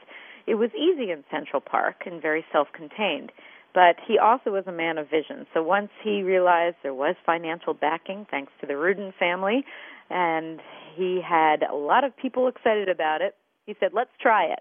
It 0.46 0.54
was 0.54 0.70
easy 0.70 1.10
in 1.10 1.22
Central 1.30 1.60
Park 1.60 2.04
and 2.06 2.22
very 2.22 2.44
self 2.50 2.68
contained. 2.72 3.30
But 3.72 3.96
he 4.06 4.18
also 4.18 4.50
was 4.50 4.64
a 4.66 4.72
man 4.72 4.98
of 4.98 5.08
vision. 5.08 5.46
So 5.54 5.62
once 5.62 5.90
he 6.02 6.22
realized 6.22 6.76
there 6.82 6.94
was 6.94 7.14
financial 7.24 7.74
backing, 7.74 8.26
thanks 8.30 8.52
to 8.60 8.66
the 8.66 8.76
Rudin 8.76 9.12
family, 9.18 9.64
and 10.10 10.60
he 10.96 11.20
had 11.26 11.62
a 11.62 11.74
lot 11.74 12.02
of 12.04 12.16
people 12.16 12.48
excited 12.48 12.88
about 12.88 13.22
it, 13.22 13.36
he 13.66 13.74
said, 13.78 13.90
let's 13.94 14.10
try 14.20 14.44
it. 14.46 14.60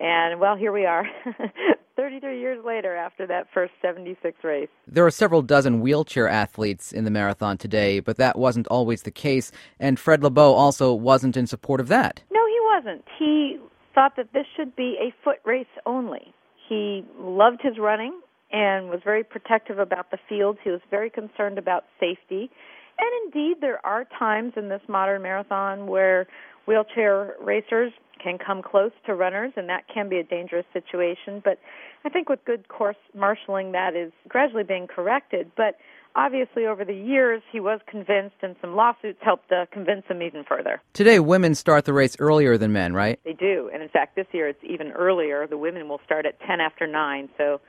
And 0.00 0.40
well, 0.40 0.56
here 0.56 0.72
we 0.72 0.86
are, 0.86 1.04
33 1.96 2.40
years 2.40 2.64
later 2.64 2.96
after 2.96 3.26
that 3.26 3.48
first 3.52 3.72
76 3.82 4.36
race. 4.44 4.68
There 4.86 5.04
are 5.04 5.10
several 5.10 5.42
dozen 5.42 5.80
wheelchair 5.80 6.28
athletes 6.28 6.92
in 6.92 7.04
the 7.04 7.10
marathon 7.10 7.58
today, 7.58 8.00
but 8.00 8.16
that 8.16 8.38
wasn't 8.38 8.68
always 8.68 9.02
the 9.02 9.10
case. 9.10 9.50
And 9.80 9.98
Fred 9.98 10.22
Lebow 10.22 10.54
also 10.54 10.94
wasn't 10.94 11.36
in 11.36 11.46
support 11.46 11.80
of 11.80 11.88
that. 11.88 12.22
No, 12.30 12.40
he 12.46 12.58
wasn't. 12.72 13.04
He 13.18 13.58
thought 13.94 14.14
that 14.16 14.32
this 14.32 14.46
should 14.56 14.76
be 14.76 14.96
a 15.00 15.12
foot 15.24 15.38
race 15.44 15.66
only. 15.84 16.32
He 16.68 17.04
loved 17.18 17.60
his 17.62 17.78
running 17.78 18.20
and 18.50 18.88
was 18.88 19.00
very 19.04 19.24
protective 19.24 19.78
about 19.78 20.10
the 20.10 20.18
fields. 20.28 20.58
He 20.64 20.70
was 20.70 20.80
very 20.90 21.10
concerned 21.10 21.58
about 21.58 21.84
safety. 22.00 22.50
And 22.98 23.10
indeed, 23.26 23.58
there 23.60 23.84
are 23.86 24.06
times 24.18 24.54
in 24.56 24.68
this 24.68 24.80
modern 24.88 25.22
marathon 25.22 25.86
where 25.86 26.26
wheelchair 26.66 27.34
racers 27.40 27.92
can 28.22 28.38
come 28.38 28.62
close 28.62 28.90
to 29.06 29.14
runners, 29.14 29.52
and 29.56 29.68
that 29.68 29.84
can 29.92 30.08
be 30.08 30.18
a 30.18 30.24
dangerous 30.24 30.66
situation. 30.72 31.40
But 31.44 31.58
I 32.04 32.08
think 32.08 32.28
with 32.28 32.44
good 32.44 32.68
course 32.68 32.96
marshaling, 33.14 33.72
that 33.72 33.94
is 33.94 34.12
gradually 34.28 34.64
being 34.64 34.88
corrected. 34.88 35.52
But 35.56 35.78
obviously, 36.16 36.66
over 36.66 36.84
the 36.84 36.94
years, 36.94 37.42
he 37.52 37.60
was 37.60 37.80
convinced, 37.88 38.36
and 38.42 38.56
some 38.60 38.74
lawsuits 38.74 39.20
helped 39.22 39.52
uh, 39.52 39.66
convince 39.72 40.04
him 40.06 40.20
even 40.22 40.42
further. 40.42 40.82
Today, 40.94 41.20
women 41.20 41.54
start 41.54 41.84
the 41.84 41.92
race 41.92 42.16
earlier 42.18 42.58
than 42.58 42.72
men, 42.72 42.92
right? 42.92 43.20
They 43.24 43.34
do. 43.34 43.70
And 43.72 43.82
in 43.82 43.88
fact, 43.88 44.16
this 44.16 44.26
year 44.32 44.48
it's 44.48 44.62
even 44.64 44.90
earlier. 44.92 45.46
The 45.46 45.58
women 45.58 45.88
will 45.88 46.00
start 46.04 46.26
at 46.26 46.40
10 46.40 46.60
after 46.60 46.86
9. 46.86 47.28
So 47.38 47.60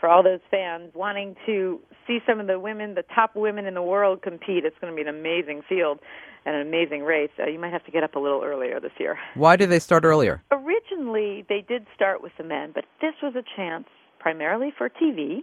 for 0.00 0.08
all 0.08 0.22
those 0.22 0.40
fans 0.50 0.90
wanting 0.94 1.36
to 1.46 1.80
see 2.06 2.18
some 2.26 2.40
of 2.40 2.46
the 2.46 2.58
women, 2.58 2.94
the 2.94 3.04
top 3.14 3.34
women 3.34 3.66
in 3.66 3.74
the 3.74 3.82
world 3.82 4.22
compete. 4.22 4.64
It's 4.64 4.76
going 4.80 4.92
to 4.92 4.96
be 4.96 5.08
an 5.08 5.14
amazing 5.14 5.62
field 5.68 6.00
and 6.44 6.54
an 6.54 6.66
amazing 6.66 7.02
race. 7.02 7.30
Uh, 7.38 7.46
you 7.46 7.58
might 7.58 7.72
have 7.72 7.84
to 7.84 7.90
get 7.90 8.02
up 8.02 8.14
a 8.14 8.18
little 8.18 8.42
earlier 8.44 8.78
this 8.80 8.92
year. 8.98 9.18
Why 9.34 9.56
did 9.56 9.70
they 9.70 9.78
start 9.78 10.04
earlier? 10.04 10.42
Originally, 10.50 11.44
they 11.48 11.64
did 11.66 11.86
start 11.94 12.22
with 12.22 12.32
the 12.38 12.44
men, 12.44 12.72
but 12.74 12.84
this 13.00 13.14
was 13.22 13.34
a 13.34 13.42
chance 13.56 13.86
primarily 14.18 14.72
for 14.76 14.88
TV 14.88 15.42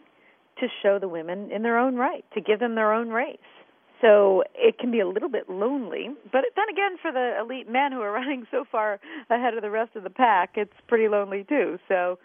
to 0.60 0.68
show 0.82 1.00
the 1.00 1.08
women 1.08 1.52
in 1.52 1.64
their 1.64 1.78
own 1.78 1.96
right, 1.96 2.24
to 2.34 2.42
give 2.42 2.60
them 2.60 2.76
their 2.76 2.94
own 2.94 3.10
race. 3.10 3.38
So 4.02 4.44
it 4.54 4.78
can 4.80 4.92
be 4.92 5.00
a 5.00 5.08
little 5.08 5.30
bit 5.30 5.50
lonely, 5.50 6.10
but 6.32 6.42
then 6.56 6.66
again, 6.70 6.98
for 7.02 7.12
the 7.12 7.40
elite 7.40 7.70
men 7.70 7.92
who 7.94 8.02
are 8.02 8.12
running 8.20 8.46
so 8.52 8.66
far 8.70 9.00
ahead 9.30 9.54
of 9.54 9.62
the 9.62 9.70
rest 9.70 9.96
of 9.96 10.04
the 10.04 10.10
pack, 10.10 10.52
it's 10.56 10.74
pretty 10.88 11.08
lonely 11.08 11.46
too. 11.48 11.80
So 11.88 12.20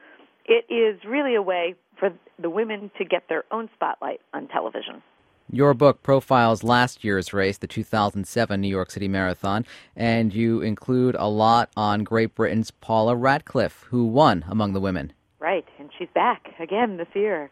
it 0.44 0.64
is 0.72 0.98
really 1.06 1.34
a 1.34 1.42
way 1.42 1.74
for 1.98 2.10
the 2.38 2.50
women 2.50 2.90
to 2.98 3.04
get 3.04 3.28
their 3.28 3.44
own 3.50 3.68
spotlight 3.74 4.20
on 4.32 4.48
television. 4.48 5.02
Your 5.50 5.72
book 5.72 6.02
profiles 6.02 6.62
last 6.62 7.02
year's 7.02 7.32
race, 7.32 7.56
the 7.56 7.66
2007 7.66 8.60
New 8.60 8.68
York 8.68 8.90
City 8.90 9.08
Marathon, 9.08 9.64
and 9.96 10.34
you 10.34 10.60
include 10.60 11.14
a 11.18 11.26
lot 11.26 11.70
on 11.74 12.04
Great 12.04 12.34
Britain's 12.34 12.70
Paula 12.70 13.16
Radcliffe, 13.16 13.86
who 13.88 14.04
won 14.04 14.44
among 14.46 14.74
the 14.74 14.80
women. 14.80 15.14
Right, 15.40 15.64
and 15.78 15.88
she's 15.98 16.08
back 16.14 16.48
again 16.60 16.98
this 16.98 17.08
year. 17.14 17.50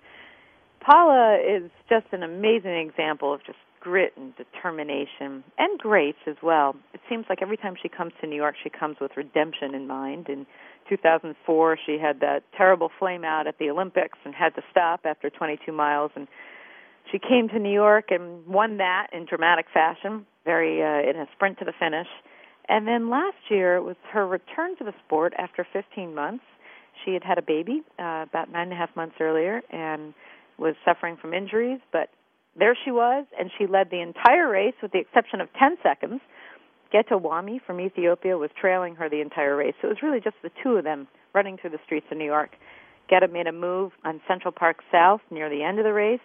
Paula 0.81 1.39
is 1.39 1.71
just 1.89 2.07
an 2.13 2.23
amazing 2.23 2.77
example 2.77 3.33
of 3.33 3.43
just 3.47 3.59
grit 3.81 4.13
and 4.17 4.35
determination 4.37 5.43
and 5.59 5.79
grace 5.79 6.17
as 6.27 6.37
well. 6.43 6.77
It 6.93 7.01
seems 7.09 7.25
like 7.29 7.41
every 7.41 7.57
time 7.57 7.77
she 7.81 7.89
comes 7.89 8.13
to 8.21 8.27
New 8.27 8.37
York, 8.37 8.57
she 8.63 8.69
comes 8.69 8.97
with 9.01 9.13
redemption 9.17 9.75
in 9.75 9.87
mind, 9.87 10.29
and 10.29 10.45
2004, 10.89 11.79
she 11.87 11.99
had 12.01 12.21
that 12.21 12.43
terrible 12.57 12.91
flame 12.99 13.25
out 13.25 13.47
at 13.47 13.59
the 13.59 13.71
Olympics 13.71 14.19
and 14.25 14.35
had 14.35 14.55
to 14.55 14.63
stop 14.71 15.01
after 15.05 15.31
22 15.31 15.73
miles. 15.73 16.11
And 16.15 16.29
she 17.11 17.19
came 17.19 17.49
to 17.49 17.59
New 17.59 17.73
York 17.73 18.07
and 18.11 18.47
won 18.47 18.79
that 18.79 19.09
in 19.13 19.27
dramatic 19.27 19.67
fashion, 19.73 20.27
very 20.45 20.83
uh, 20.83 21.09
in 21.09 21.17
a 21.17 21.27
sprint 21.35 21.59
to 21.59 21.65
the 21.65 21.73
finish. 21.79 22.09
And 22.69 22.87
then 22.87 23.11
last 23.11 23.37
year 23.49 23.81
was 23.81 23.97
her 24.13 24.27
return 24.27 24.77
to 24.79 24.85
the 24.85 24.93
sport 25.05 25.33
after 25.39 25.67
15 25.73 26.15
months. 26.15 26.45
She 27.05 27.13
had 27.13 27.23
had 27.23 27.39
a 27.39 27.43
baby 27.43 27.83
uh, 27.99 28.25
about 28.29 28.51
nine 28.51 28.65
and 28.65 28.73
a 28.73 28.77
half 28.77 28.95
months 28.97 29.17
earlier 29.21 29.63
and 29.71 30.15
was 30.59 30.75
suffering 30.85 31.17
from 31.21 31.35
injuries, 31.35 31.81
but 31.93 32.09
there 32.59 32.77
she 32.85 32.91
was, 32.91 33.27
and 33.39 33.51
she 33.59 33.67
led 33.67 33.91
the 33.91 34.01
entire 34.01 34.49
race 34.49 34.75
with 34.83 34.93
the 34.93 34.99
exception 34.99 35.41
of 35.41 35.49
10 35.59 35.77
seconds. 35.83 36.21
Gete 36.93 37.11
Wami 37.11 37.61
from 37.67 37.81
Ethiopia 37.81 38.39
was 38.39 38.51
trailing 38.59 38.95
her 38.97 39.09
the 39.09 39.21
entire 39.21 39.57
race. 39.57 39.75
So 39.81 39.89
it 39.89 39.91
was 39.91 40.03
really 40.03 40.21
just 40.21 40.37
the 40.43 40.51
two 40.63 40.77
of 40.77 40.85
them 40.85 41.09
running 41.35 41.57
through 41.57 41.71
the 41.71 41.81
streets 41.85 42.07
of 42.11 42.19
New 42.19 42.25
York. 42.25 42.51
Geta 43.09 43.29
made 43.29 43.47
a 43.47 43.53
move 43.53 43.93
on 44.05 44.21
Central 44.27 44.53
Park 44.53 44.79
South 44.91 45.21
near 45.31 45.49
the 45.49 45.63
end 45.63 45.79
of 45.79 45.85
the 45.85 45.93
race, 45.93 46.21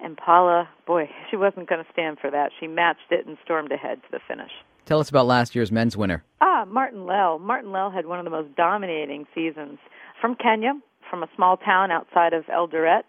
and 0.00 0.16
Paula, 0.16 0.68
boy, 0.86 1.10
she 1.30 1.36
wasn't 1.36 1.68
going 1.68 1.84
to 1.84 1.92
stand 1.92 2.18
for 2.20 2.30
that. 2.30 2.50
She 2.58 2.66
matched 2.66 3.10
it 3.10 3.26
and 3.26 3.36
stormed 3.44 3.72
ahead 3.72 4.02
to 4.02 4.08
the 4.10 4.20
finish. 4.26 4.50
Tell 4.86 5.00
us 5.00 5.10
about 5.10 5.26
last 5.26 5.54
year's 5.54 5.70
men's 5.70 5.96
winner. 5.96 6.24
Ah, 6.40 6.64
Martin 6.66 7.04
Lel. 7.04 7.38
Martin 7.38 7.72
Lel 7.72 7.90
had 7.90 8.06
one 8.06 8.18
of 8.18 8.24
the 8.24 8.30
most 8.30 8.54
dominating 8.56 9.26
seasons. 9.34 9.78
From 10.20 10.34
Kenya, 10.34 10.72
from 11.10 11.22
a 11.22 11.28
small 11.36 11.58
town 11.58 11.90
outside 11.90 12.32
of 12.32 12.44
Eldoret, 12.46 13.04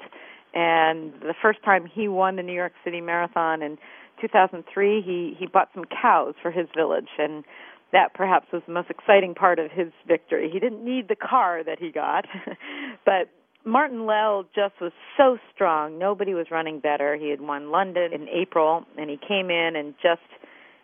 and 0.53 1.13
the 1.21 1.35
first 1.41 1.63
time 1.63 1.85
he 1.85 2.07
won 2.07 2.35
the 2.35 2.43
New 2.43 2.53
York 2.53 2.73
City 2.83 3.01
Marathon 3.01 3.61
in 3.61 3.77
2003, 4.21 5.01
he 5.01 5.35
he 5.37 5.47
bought 5.47 5.69
some 5.73 5.85
cows 5.85 6.35
for 6.41 6.51
his 6.51 6.67
village, 6.75 7.09
and 7.17 7.43
that 7.91 8.13
perhaps 8.13 8.47
was 8.51 8.61
the 8.67 8.73
most 8.73 8.89
exciting 8.89 9.33
part 9.33 9.59
of 9.59 9.71
his 9.71 9.91
victory. 10.07 10.49
He 10.51 10.59
didn't 10.59 10.83
need 10.83 11.07
the 11.07 11.15
car 11.15 11.63
that 11.63 11.79
he 11.79 11.91
got, 11.91 12.25
but 13.05 13.29
Martin 13.65 14.05
Lel 14.05 14.45
just 14.55 14.79
was 14.79 14.91
so 15.17 15.37
strong. 15.53 15.97
Nobody 15.97 16.33
was 16.33 16.47
running 16.51 16.79
better. 16.79 17.15
He 17.15 17.29
had 17.29 17.41
won 17.41 17.71
London 17.71 18.13
in 18.13 18.27
April, 18.29 18.85
and 18.97 19.09
he 19.09 19.17
came 19.17 19.49
in 19.49 19.75
and 19.75 19.95
just 20.01 20.21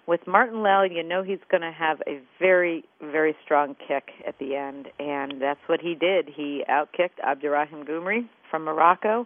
with 0.08 0.22
Martin 0.28 0.62
Lel, 0.62 0.86
you 0.86 1.04
know 1.04 1.24
he's 1.24 1.40
going 1.50 1.62
to 1.62 1.72
have 1.72 2.02
a 2.08 2.20
very, 2.40 2.84
very 3.02 3.36
strong 3.44 3.76
kick 3.88 4.10
at 4.28 4.38
the 4.40 4.56
end, 4.56 4.88
and 5.00 5.42
that's 5.42 5.60
what 5.68 5.82
he 5.82 5.96
did. 5.96 6.30
He 6.36 6.64
outkicked 6.70 7.20
Abderrahim 7.26 7.88
Goumri 7.88 8.28
from 8.52 8.66
Morocco, 8.66 9.26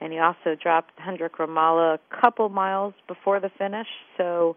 and 0.00 0.12
he 0.12 0.18
also 0.18 0.54
dropped 0.60 0.92
Hendrick 0.96 1.36
Ramaala 1.36 1.94
a 1.94 2.20
couple 2.20 2.48
miles 2.48 2.94
before 3.06 3.40
the 3.40 3.50
finish. 3.58 3.88
So, 4.16 4.56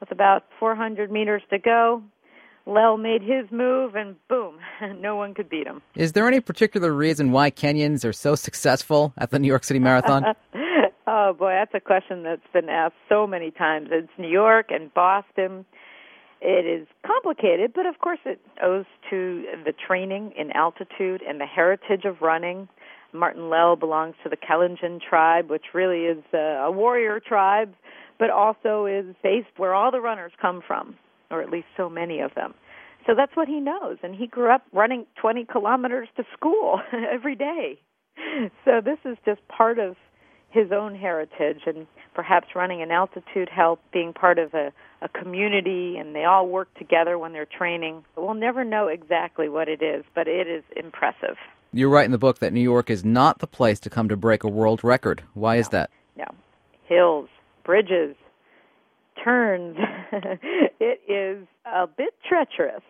with 0.00 0.10
about 0.10 0.44
400 0.60 1.10
meters 1.10 1.42
to 1.50 1.58
go, 1.58 2.02
Lel 2.66 2.96
made 2.96 3.22
his 3.22 3.50
move, 3.50 3.94
and 3.94 4.16
boom, 4.28 4.58
no 5.00 5.16
one 5.16 5.34
could 5.34 5.48
beat 5.48 5.66
him. 5.66 5.82
Is 5.94 6.12
there 6.12 6.26
any 6.26 6.40
particular 6.40 6.92
reason 6.92 7.30
why 7.32 7.50
Kenyans 7.50 8.04
are 8.04 8.12
so 8.12 8.34
successful 8.34 9.12
at 9.16 9.30
the 9.30 9.38
New 9.38 9.48
York 9.48 9.64
City 9.64 9.78
Marathon? 9.78 10.24
oh 11.06 11.32
boy, 11.32 11.50
that's 11.50 11.74
a 11.74 11.80
question 11.80 12.24
that's 12.24 12.46
been 12.52 12.68
asked 12.68 12.96
so 13.08 13.26
many 13.26 13.52
times. 13.52 13.88
It's 13.92 14.10
New 14.18 14.28
York 14.28 14.66
and 14.70 14.92
Boston. 14.92 15.64
It 16.40 16.66
is 16.66 16.86
complicated, 17.06 17.72
but 17.74 17.86
of 17.86 17.98
course 18.00 18.18
it 18.26 18.40
owes 18.62 18.84
to 19.10 19.44
the 19.64 19.72
training 19.72 20.32
in 20.36 20.50
altitude 20.52 21.22
and 21.26 21.40
the 21.40 21.46
heritage 21.46 22.04
of 22.04 22.20
running. 22.20 22.68
Martin 23.18 23.50
Lel 23.50 23.76
belongs 23.76 24.14
to 24.22 24.28
the 24.28 24.36
Kalenjin 24.36 25.00
tribe, 25.00 25.50
which 25.50 25.74
really 25.74 26.04
is 26.04 26.22
a 26.32 26.70
warrior 26.70 27.20
tribe, 27.20 27.74
but 28.18 28.30
also 28.30 28.86
is 28.86 29.14
based 29.22 29.48
where 29.56 29.74
all 29.74 29.90
the 29.90 30.00
runners 30.00 30.32
come 30.40 30.62
from 30.66 30.96
or 31.30 31.42
at 31.42 31.50
least 31.50 31.66
so 31.76 31.88
many 31.88 32.20
of 32.20 32.34
them. 32.34 32.54
So 33.06 33.14
that's 33.16 33.36
what 33.36 33.48
he 33.48 33.60
knows. 33.60 33.98
And 34.02 34.14
he 34.14 34.26
grew 34.26 34.50
up 34.52 34.62
running 34.72 35.06
20 35.20 35.44
kilometers 35.44 36.08
to 36.16 36.24
school 36.36 36.80
every 37.12 37.36
day. 37.36 37.78
So 38.64 38.80
this 38.84 38.98
is 39.04 39.16
just 39.24 39.46
part 39.48 39.78
of 39.78 39.96
his 40.50 40.72
own 40.72 40.94
heritage 40.94 41.60
and 41.66 41.86
perhaps 42.14 42.48
running 42.54 42.82
an 42.82 42.90
altitude 42.90 43.48
help, 43.48 43.80
being 43.92 44.12
part 44.12 44.38
of 44.38 44.54
a, 44.54 44.72
a 45.02 45.08
community, 45.08 45.96
and 45.98 46.14
they 46.14 46.24
all 46.24 46.48
work 46.48 46.72
together 46.78 47.18
when 47.18 47.32
they're 47.32 47.46
training. 47.46 48.04
We'll 48.16 48.34
never 48.34 48.64
know 48.64 48.88
exactly 48.88 49.48
what 49.48 49.68
it 49.68 49.82
is, 49.82 50.04
but 50.14 50.26
it 50.26 50.48
is 50.48 50.64
impressive. 50.74 51.36
You 51.76 51.90
write 51.90 52.06
in 52.06 52.10
the 52.10 52.18
book 52.18 52.38
that 52.38 52.54
New 52.54 52.62
York 52.62 52.88
is 52.88 53.04
not 53.04 53.40
the 53.40 53.46
place 53.46 53.78
to 53.80 53.90
come 53.90 54.08
to 54.08 54.16
break 54.16 54.44
a 54.44 54.48
world 54.48 54.82
record. 54.82 55.22
Why 55.34 55.56
no, 55.56 55.60
is 55.60 55.68
that? 55.68 55.90
No. 56.16 56.24
Hills, 56.84 57.28
bridges, 57.64 58.16
turns, 59.22 59.76
it 60.80 61.00
is 61.06 61.46
a 61.66 61.86
bit 61.86 62.14
treacherous. 62.26 62.82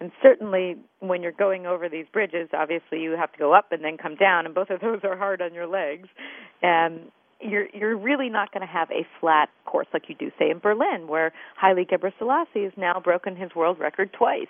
And 0.00 0.10
certainly 0.20 0.76
when 0.98 1.22
you're 1.22 1.30
going 1.30 1.66
over 1.66 1.88
these 1.88 2.06
bridges, 2.12 2.48
obviously 2.52 3.00
you 3.00 3.12
have 3.12 3.30
to 3.30 3.38
go 3.38 3.54
up 3.54 3.70
and 3.70 3.84
then 3.84 3.96
come 3.96 4.16
down, 4.16 4.44
and 4.44 4.54
both 4.54 4.70
of 4.70 4.80
those 4.80 5.00
are 5.04 5.16
hard 5.16 5.40
on 5.40 5.54
your 5.54 5.68
legs. 5.68 6.08
And 6.62 7.12
you're 7.40 7.68
you're 7.74 7.96
really 7.96 8.28
not 8.28 8.52
going 8.52 8.66
to 8.66 8.72
have 8.72 8.90
a 8.90 9.06
flat 9.20 9.50
course 9.66 9.86
like 9.92 10.08
you 10.08 10.14
do 10.14 10.30
say 10.38 10.50
in 10.50 10.58
Berlin, 10.58 11.06
where 11.06 11.32
Haile 11.60 11.84
Gebrselassie 11.84 12.64
has 12.64 12.72
now 12.76 12.98
broken 12.98 13.36
his 13.36 13.54
world 13.54 13.78
record 13.78 14.12
twice. 14.12 14.46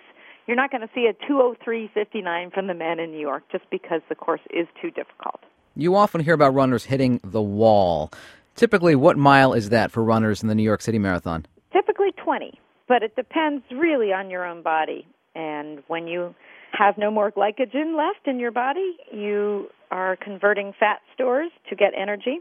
You're 0.47 0.55
not 0.55 0.71
going 0.71 0.81
to 0.81 0.89
see 0.95 1.07
a 1.07 1.13
203.59 1.29 2.53
from 2.53 2.67
the 2.67 2.73
men 2.73 2.99
in 2.99 3.11
New 3.11 3.19
York 3.19 3.43
just 3.51 3.65
because 3.69 4.01
the 4.07 4.15
course 4.15 4.41
is 4.49 4.65
too 4.81 4.89
difficult. 4.89 5.41
You 5.75 5.95
often 5.95 6.21
hear 6.21 6.33
about 6.33 6.53
runners 6.53 6.85
hitting 6.85 7.19
the 7.23 7.41
wall. 7.41 8.11
Typically, 8.55 8.95
what 8.95 9.17
mile 9.17 9.53
is 9.53 9.69
that 9.69 9.91
for 9.91 10.03
runners 10.03 10.41
in 10.41 10.47
the 10.47 10.55
New 10.55 10.63
York 10.63 10.81
City 10.81 10.97
Marathon? 10.97 11.45
Typically 11.73 12.11
20, 12.23 12.59
but 12.87 13.03
it 13.03 13.15
depends 13.15 13.63
really 13.71 14.13
on 14.13 14.29
your 14.29 14.45
own 14.45 14.63
body. 14.63 15.05
And 15.35 15.83
when 15.87 16.07
you 16.07 16.33
have 16.71 16.97
no 16.97 17.11
more 17.11 17.31
glycogen 17.31 17.97
left 17.97 18.25
in 18.25 18.39
your 18.39 18.51
body, 18.51 18.95
you 19.11 19.67
are 19.91 20.15
converting 20.15 20.73
fat 20.79 21.01
stores 21.13 21.51
to 21.69 21.75
get 21.75 21.91
energy, 21.95 22.39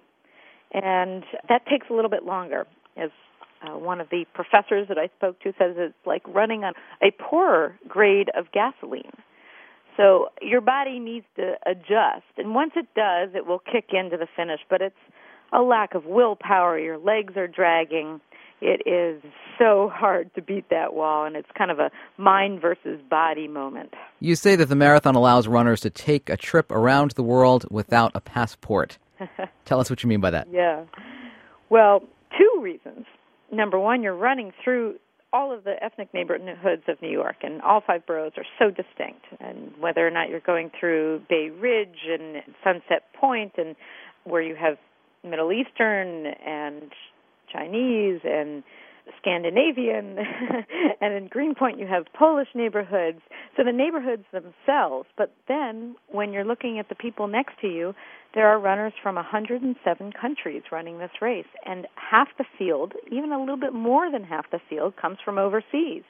and 0.73 1.25
that 1.49 1.67
takes 1.67 1.89
a 1.91 1.93
little 1.93 2.11
bit 2.11 2.25
longer. 2.25 2.67
As 2.97 3.11
uh, 3.63 3.79
one 3.79 4.01
of 4.01 4.09
the 4.11 4.25
professors 4.35 4.89
that 4.89 4.99
I 4.99 5.09
spoke 5.17 5.41
to 5.41 5.53
says, 5.59 5.75
it's 5.77 5.95
like 6.05 6.23
running 6.29 6.65
on 6.65 6.75
a 7.03 7.11
poorer 7.11 7.79
grade 7.89 8.29
of 8.37 8.53
gasoline. 8.53 9.13
So 9.97 10.29
your 10.43 10.61
body 10.61 10.99
needs 10.99 11.25
to 11.37 11.55
adjust, 11.65 12.27
and 12.37 12.55
once 12.55 12.73
it 12.77 12.87
does, 12.95 13.31
it 13.35 13.47
will 13.47 13.61
kick 13.61 13.91
into 13.93 14.19
the 14.19 14.27
finish. 14.37 14.61
But 14.69 14.83
it's 14.83 14.95
a 15.53 15.63
lack 15.63 15.95
of 15.95 16.05
willpower. 16.05 16.79
Your 16.79 16.99
legs 16.99 17.35
are 17.37 17.49
dragging. 17.49 18.21
It 18.61 18.87
is 18.87 19.23
so 19.59 19.91
hard 19.93 20.35
to 20.35 20.43
beat 20.43 20.69
that 20.71 20.95
wall, 20.95 21.25
and 21.25 21.37
it's 21.37 21.49
kind 21.57 21.71
of 21.71 21.79
a 21.79 21.91
mind 22.17 22.61
versus 22.61 23.01
body 23.09 23.49
moment. 23.49 23.95
You 24.21 24.35
say 24.35 24.57
that 24.57 24.67
the 24.67 24.77
marathon 24.77 25.15
allows 25.15 25.47
runners 25.47 25.81
to 25.83 25.91
take 25.91 26.31
a 26.31 26.37
trip 26.37 26.71
around 26.71 27.13
the 27.13 27.23
world 27.23 27.67
without 27.71 28.13
a 28.15 28.21
passport. 28.21 28.99
Tell 29.65 29.81
us 29.81 29.91
what 29.91 30.03
you 30.03 30.09
mean 30.09 30.21
by 30.21 30.31
that. 30.31 30.49
Yeah. 30.51 30.85
Well, 31.69 32.03
two 32.39 32.61
reasons. 32.61 33.07
Number 33.53 33.79
one, 33.79 34.03
you're 34.03 34.17
running 34.17 34.53
through 34.63 34.97
all 35.33 35.53
of 35.53 35.65
the 35.65 35.75
ethnic 35.83 36.13
neighborhoods 36.15 36.83
of 36.89 37.01
New 37.03 37.11
York, 37.11 37.37
and 37.43 37.61
all 37.63 37.83
five 37.87 38.07
boroughs 38.07 38.33
are 38.37 38.47
so 38.59 38.71
distinct. 38.71 39.25
And 39.41 39.73
whether 39.79 40.07
or 40.07 40.11
not 40.11 40.29
you're 40.29 40.41
going 40.41 40.71
through 40.79 41.23
Bay 41.29 41.51
Ridge 41.51 42.07
and 42.09 42.43
Sunset 42.65 43.03
Point, 43.21 43.53
and 43.59 43.77
where 44.25 44.43
you 44.43 44.55
have 44.57 44.79
Middle 45.23 45.53
Eastern 45.53 46.27
and 46.27 46.91
Chinese 47.53 48.21
and 48.25 48.63
Scandinavian, 49.19 50.19
and 51.01 51.15
in 51.15 51.29
Greenpoint 51.29 51.79
you 51.79 51.87
have 51.87 52.05
Polish 52.19 52.49
neighborhoods. 52.55 53.21
So 53.57 53.65
the 53.65 53.73
neighborhoods 53.73 54.25
themselves, 54.33 55.09
but 55.17 55.35
then 55.49 55.97
when 56.09 56.33
you're 56.33 56.45
looking 56.45 56.79
at 56.79 56.89
the 56.89 56.95
people 56.95 57.27
next 57.27 57.61
to 57.61 57.69
you, 57.69 57.95
there 58.35 58.49
are 58.49 58.59
runners 58.59 58.93
from 59.03 59.15
107 59.15 60.13
countries 60.13 60.63
running 60.71 60.99
this 60.99 61.11
race, 61.21 61.47
and 61.65 61.87
half 61.95 62.29
the 62.39 62.45
field, 62.59 62.93
even 63.11 63.33
a 63.33 63.41
little 63.41 63.57
bit 63.57 63.73
more 63.73 64.11
than 64.11 64.25
half 64.25 64.51
the 64.51 64.61
field, 64.69 64.95
comes 64.97 65.19
from 65.25 65.39
overseas. 65.39 66.03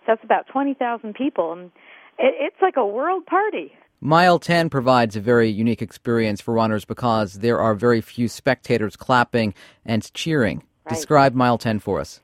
So 0.00 0.08
that's 0.08 0.24
about 0.24 0.46
20,000 0.52 1.14
people, 1.14 1.52
and 1.52 1.64
it, 2.18 2.34
it's 2.40 2.62
like 2.62 2.76
a 2.76 2.86
world 2.86 3.26
party. 3.26 3.72
Mile 4.00 4.38
10 4.38 4.68
provides 4.68 5.16
a 5.16 5.20
very 5.20 5.48
unique 5.48 5.80
experience 5.80 6.40
for 6.40 6.52
runners 6.52 6.84
because 6.84 7.34
there 7.34 7.58
are 7.58 7.74
very 7.74 8.02
few 8.02 8.28
spectators 8.28 8.96
clapping 8.96 9.54
and 9.84 10.12
cheering. 10.12 10.58
Right. 10.84 10.94
Describe 10.94 11.34
Mile 11.34 11.56
10 11.56 11.78
for 11.78 12.00
us. 12.00 12.20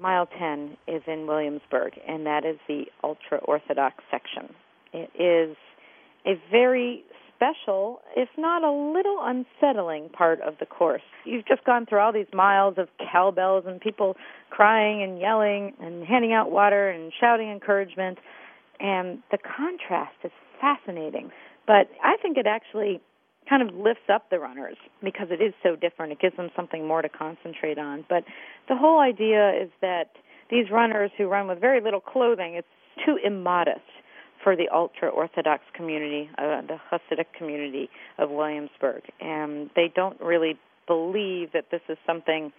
Mile 0.00 0.26
10 0.38 0.76
is 0.86 1.02
in 1.06 1.26
Williamsburg, 1.26 1.92
and 2.06 2.24
that 2.26 2.44
is 2.44 2.56
the 2.68 2.84
ultra 3.02 3.38
Orthodox 3.38 3.96
section. 4.10 4.54
It 4.92 5.10
is 5.18 5.56
a 6.24 6.40
very 6.50 7.02
special, 7.34 8.00
if 8.16 8.28
not 8.36 8.62
a 8.62 8.70
little 8.70 9.18
unsettling 9.20 10.08
part 10.10 10.40
of 10.40 10.54
the 10.60 10.66
course. 10.66 11.02
You've 11.24 11.46
just 11.46 11.64
gone 11.64 11.86
through 11.86 11.98
all 11.98 12.12
these 12.12 12.32
miles 12.32 12.74
of 12.78 12.88
cowbells 13.12 13.64
and 13.66 13.80
people 13.80 14.16
crying 14.50 15.02
and 15.02 15.18
yelling 15.20 15.74
and 15.80 16.04
handing 16.04 16.32
out 16.32 16.50
water 16.50 16.90
and 16.90 17.12
shouting 17.20 17.50
encouragement, 17.50 18.18
and 18.78 19.20
the 19.32 19.38
contrast 19.38 20.14
is 20.22 20.32
fascinating. 20.60 21.32
But 21.66 21.90
I 22.02 22.16
think 22.22 22.38
it 22.38 22.46
actually 22.46 23.00
kind 23.48 23.62
of 23.62 23.74
lifts 23.74 24.08
up 24.12 24.30
the 24.30 24.38
runners 24.38 24.76
because 25.02 25.28
it 25.30 25.42
is 25.42 25.54
so 25.62 25.76
different. 25.76 26.12
It 26.12 26.20
gives 26.20 26.36
them 26.36 26.50
something 26.54 26.86
more 26.86 27.02
to 27.02 27.08
concentrate 27.08 27.78
on. 27.78 28.04
But 28.08 28.24
the 28.68 28.76
whole 28.76 29.00
idea 29.00 29.50
is 29.62 29.70
that 29.80 30.10
these 30.50 30.70
runners 30.70 31.10
who 31.16 31.26
run 31.26 31.48
with 31.48 31.60
very 31.60 31.80
little 31.80 32.00
clothing, 32.00 32.54
it's 32.54 32.66
too 33.04 33.18
immodest 33.24 33.80
for 34.42 34.56
the 34.56 34.68
ultra 34.72 35.08
Orthodox 35.08 35.62
community, 35.74 36.30
uh, 36.38 36.62
the 36.62 36.78
Hasidic 36.90 37.26
community 37.36 37.90
of 38.18 38.30
Williamsburg. 38.30 39.02
And 39.20 39.70
they 39.74 39.92
don't 39.94 40.20
really 40.20 40.58
believe 40.86 41.52
that 41.52 41.66
this 41.70 41.82
is 41.88 41.98
something 42.06 42.52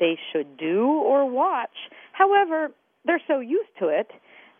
they 0.00 0.18
should 0.32 0.56
do 0.56 0.86
or 0.86 1.28
watch. 1.28 1.70
However, 2.12 2.70
they're 3.04 3.22
so 3.26 3.40
used 3.40 3.70
to 3.78 3.88
it 3.88 4.10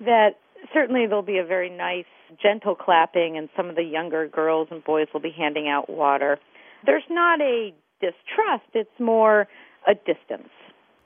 that 0.01 0.37
certainly 0.73 1.07
there'll 1.07 1.23
be 1.23 1.39
a 1.39 1.45
very 1.45 1.71
nice, 1.71 2.05
gentle 2.43 2.75
clapping, 2.75 3.37
and 3.37 3.49
some 3.57 3.69
of 3.69 3.77
the 3.77 3.83
younger 3.83 4.29
girls 4.29 4.69
and 4.71 4.83
boys 4.85 5.07
will 5.13 5.21
be 5.21 5.35
handing 5.37 5.69
out 5.69 5.89
water. 5.89 6.39
There's 6.85 7.05
not 7.11 7.41
a 7.41 7.73
distrust, 8.01 8.65
it's 8.75 9.01
more 9.01 9.49
a 9.87 9.95
distance. 9.95 10.49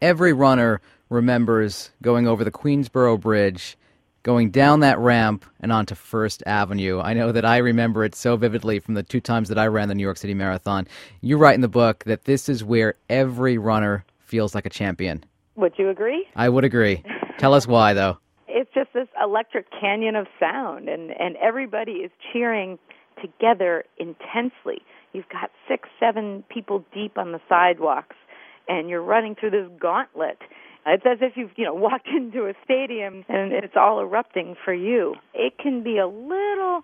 Every 0.00 0.32
runner 0.32 0.80
remembers 1.08 1.90
going 2.02 2.26
over 2.26 2.44
the 2.44 2.50
Queensboro 2.50 3.20
Bridge, 3.20 3.76
going 4.22 4.50
down 4.50 4.80
that 4.80 4.98
ramp, 4.98 5.44
and 5.60 5.72
onto 5.72 5.94
First 5.94 6.42
Avenue. 6.46 7.00
I 7.00 7.14
know 7.14 7.32
that 7.32 7.44
I 7.44 7.58
remember 7.58 8.04
it 8.04 8.14
so 8.14 8.36
vividly 8.36 8.78
from 8.78 8.94
the 8.94 9.02
two 9.02 9.20
times 9.20 9.48
that 9.48 9.58
I 9.58 9.66
ran 9.66 9.88
the 9.88 9.94
New 9.94 10.02
York 10.02 10.16
City 10.16 10.34
Marathon. 10.34 10.86
You 11.20 11.36
write 11.36 11.54
in 11.54 11.60
the 11.60 11.68
book 11.68 12.04
that 12.04 12.24
this 12.24 12.48
is 12.48 12.64
where 12.64 12.94
every 13.08 13.58
runner 13.58 14.04
feels 14.18 14.54
like 14.54 14.66
a 14.66 14.70
champion. 14.70 15.24
Would 15.56 15.74
you 15.78 15.88
agree? 15.90 16.26
I 16.36 16.48
would 16.48 16.64
agree. 16.64 17.02
Tell 17.38 17.54
us 17.54 17.66
why, 17.66 17.92
though. 17.92 18.18
It's 18.60 18.70
just 18.74 18.92
this 18.92 19.08
electric 19.18 19.68
canyon 19.80 20.16
of 20.16 20.26
sound, 20.38 20.90
and, 20.90 21.10
and 21.18 21.34
everybody 21.36 21.92
is 21.92 22.10
cheering 22.30 22.78
together 23.18 23.84
intensely. 23.96 24.82
You've 25.14 25.30
got 25.30 25.50
six, 25.66 25.88
seven 25.98 26.44
people 26.50 26.84
deep 26.92 27.16
on 27.16 27.32
the 27.32 27.40
sidewalks, 27.48 28.16
and 28.68 28.90
you're 28.90 29.02
running 29.02 29.34
through 29.34 29.52
this 29.52 29.66
gauntlet. 29.80 30.36
It's 30.86 31.04
as 31.06 31.18
if 31.22 31.38
you've, 31.38 31.52
you 31.56 31.64
know, 31.64 31.74
walked 31.88 32.08
into 32.08 32.48
a 32.48 32.52
stadium 32.62 33.24
and 33.30 33.52
it's 33.52 33.76
all 33.76 33.98
erupting 33.98 34.56
for 34.62 34.74
you. 34.74 35.14
It 35.32 35.54
can 35.58 35.82
be 35.82 35.96
a 35.96 36.06
little 36.06 36.82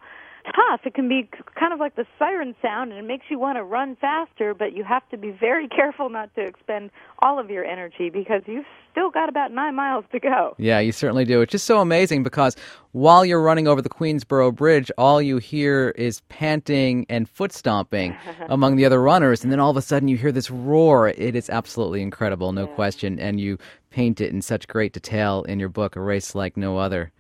tough. 0.55 0.81
It 0.85 0.95
can 0.95 1.09
be 1.09 1.29
kind 1.59 1.73
of 1.73 1.81
like 1.81 1.97
the 1.97 2.07
siren 2.19 2.55
sound 2.63 2.93
and 2.93 2.99
it 2.99 3.07
makes 3.07 3.27
you 3.29 3.39
want 3.39 3.57
to 3.59 3.65
run 3.65 3.97
faster, 3.97 4.55
but 4.55 4.75
you 4.75 4.85
have 4.85 5.09
to 5.11 5.17
be 5.17 5.31
very 5.31 5.69
careful 5.77 6.09
not 6.09 6.35
to 6.35 6.43
expend 6.43 6.91
all 7.21 7.39
of 7.39 7.51
your 7.51 7.65
energy 7.65 8.11
because 8.11 8.43
you've 8.47 8.65
still 8.91 9.11
got 9.11 9.29
about 9.29 9.53
nine 9.53 9.75
miles 9.75 10.05
to 10.13 10.19
go. 10.19 10.55
Yeah, 10.59 10.79
you 10.79 10.93
certainly 10.93 11.25
do. 11.25 11.43
It's 11.43 11.53
just 11.53 11.67
so 11.67 11.81
amazing 11.81 12.23
because 12.23 12.57
while 12.93 13.25
you're 13.25 13.43
running 13.43 13.69
over 13.69 13.83
the 13.83 13.91
Queensboro 13.91 14.55
Bridge, 14.55 14.91
all 14.97 15.21
you 15.21 15.37
hear 15.37 15.91
is 15.91 16.21
panting 16.29 17.05
and 17.11 17.29
foot 17.29 17.53
stomping 17.53 18.17
among 18.49 18.77
the 18.77 18.87
other 18.87 19.03
runners. 19.03 19.43
And 19.43 19.53
then 19.53 19.61
all 19.61 19.71
of 19.71 19.77
a 19.77 19.83
sudden 19.83 20.09
you 20.09 20.17
hear 20.17 20.33
this 20.33 20.51
roar. 20.51 21.09
It 21.09 21.37
is 21.37 21.51
absolutely 21.51 22.01
incredible, 22.01 22.53
no 22.53 22.67
yeah. 22.67 22.75
question. 22.75 23.21
And 23.21 23.39
you 23.39 23.59
paint 23.91 24.21
it 24.21 24.33
in 24.33 24.41
such 24.41 24.67
great 24.67 24.93
detail 24.93 25.43
in 25.45 25.61
your 25.61 25.69
book, 25.69 25.97
A 25.97 26.01
Race 26.01 26.35
Like 26.35 26.57
No 26.57 26.79
Other. 26.79 27.13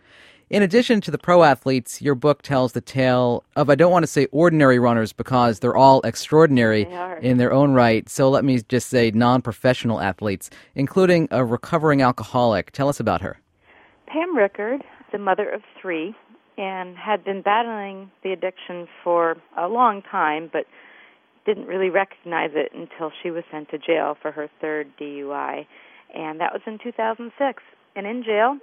In 0.49 0.63
addition 0.63 1.01
to 1.01 1.11
the 1.11 1.19
pro 1.19 1.43
athletes, 1.43 2.01
your 2.01 2.15
book 2.15 2.41
tells 2.43 2.71
the 2.71 2.81
tale 2.81 3.43
of, 3.57 3.69
I 3.69 3.75
don't 3.75 3.91
want 3.91 4.05
to 4.05 4.07
say 4.07 4.27
ordinary 4.27 4.79
runners 4.79 5.13
because 5.13 5.59
they're 5.59 5.75
all 5.75 6.01
extraordinary 6.03 6.85
they 6.85 7.19
in 7.21 7.39
their 7.39 7.53
own 7.53 7.73
right. 7.73 8.09
So 8.09 8.31
let 8.31 8.45
me 8.45 8.63
just 8.69 8.89
say 8.89 9.11
non 9.11 9.43
professional 9.43 10.01
athletes, 10.01 10.49
including 10.77 11.27
a 11.33 11.45
recovering 11.45 12.01
alcoholic. 12.01 12.71
Tell 12.71 12.89
us 12.89 13.01
about 13.01 13.23
her. 13.23 13.41
Pam 14.07 14.37
Rickard, 14.37 14.85
the 15.11 15.19
mother 15.19 15.51
of 15.51 15.63
three, 15.83 16.15
and 16.57 16.97
had 16.97 17.25
been 17.25 17.43
battling 17.43 18.13
the 18.23 18.31
addiction 18.31 18.87
for 19.03 19.37
a 19.59 19.67
long 19.67 20.01
time, 20.01 20.49
but 20.53 20.67
didn't 21.45 21.67
really 21.67 21.91
recognize 21.91 22.51
it 22.55 22.71
until 22.73 23.11
she 23.21 23.33
was 23.33 23.43
sent 23.51 23.69
to 23.71 23.79
jail 23.79 24.17
for 24.23 24.31
her 24.31 24.49
third 24.61 24.93
DUI. 24.97 25.67
And 26.15 26.39
that 26.41 26.53
was 26.53 26.63
in 26.69 26.79
2006. 26.79 27.65
And 27.97 28.07
in 28.07 28.23
jail, 28.23 28.59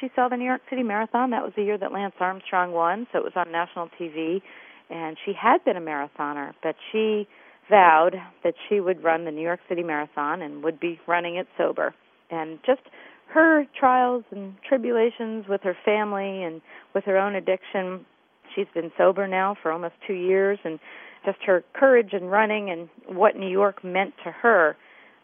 she 0.00 0.10
saw 0.14 0.28
the 0.28 0.36
New 0.36 0.44
York 0.44 0.62
City 0.68 0.82
Marathon. 0.82 1.30
That 1.30 1.42
was 1.42 1.52
the 1.56 1.62
year 1.62 1.78
that 1.78 1.92
Lance 1.92 2.14
Armstrong 2.20 2.72
won, 2.72 3.06
so 3.12 3.18
it 3.18 3.24
was 3.24 3.32
on 3.36 3.50
national 3.50 3.88
TV. 4.00 4.42
And 4.90 5.16
she 5.24 5.32
had 5.32 5.64
been 5.64 5.76
a 5.76 5.80
marathoner, 5.80 6.52
but 6.62 6.76
she 6.92 7.26
vowed 7.68 8.14
that 8.44 8.54
she 8.68 8.80
would 8.80 9.02
run 9.02 9.24
the 9.24 9.30
New 9.30 9.42
York 9.42 9.60
City 9.68 9.82
Marathon 9.82 10.42
and 10.42 10.62
would 10.62 10.78
be 10.78 11.00
running 11.06 11.36
it 11.36 11.48
sober. 11.58 11.94
And 12.30 12.58
just 12.64 12.82
her 13.28 13.64
trials 13.78 14.24
and 14.30 14.54
tribulations 14.68 15.46
with 15.48 15.62
her 15.62 15.76
family 15.84 16.42
and 16.42 16.60
with 16.94 17.04
her 17.04 17.16
own 17.18 17.34
addiction. 17.34 18.06
She's 18.54 18.66
been 18.72 18.92
sober 18.96 19.26
now 19.26 19.56
for 19.60 19.72
almost 19.72 19.94
two 20.06 20.14
years, 20.14 20.58
and 20.64 20.78
just 21.24 21.38
her 21.44 21.64
courage 21.74 22.12
in 22.12 22.24
running 22.26 22.70
and 22.70 22.88
what 23.16 23.36
New 23.36 23.48
York 23.48 23.82
meant 23.82 24.14
to 24.24 24.30
her 24.30 24.76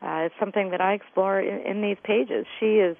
uh, 0.03 0.27
is 0.27 0.33
something 0.41 0.71
that 0.71 0.81
I 0.81 0.95
explore 0.95 1.41
in, 1.41 1.65
in 1.65 1.81
these 1.81 1.97
pages. 2.03 2.45
She 2.59 2.79
is 2.79 2.97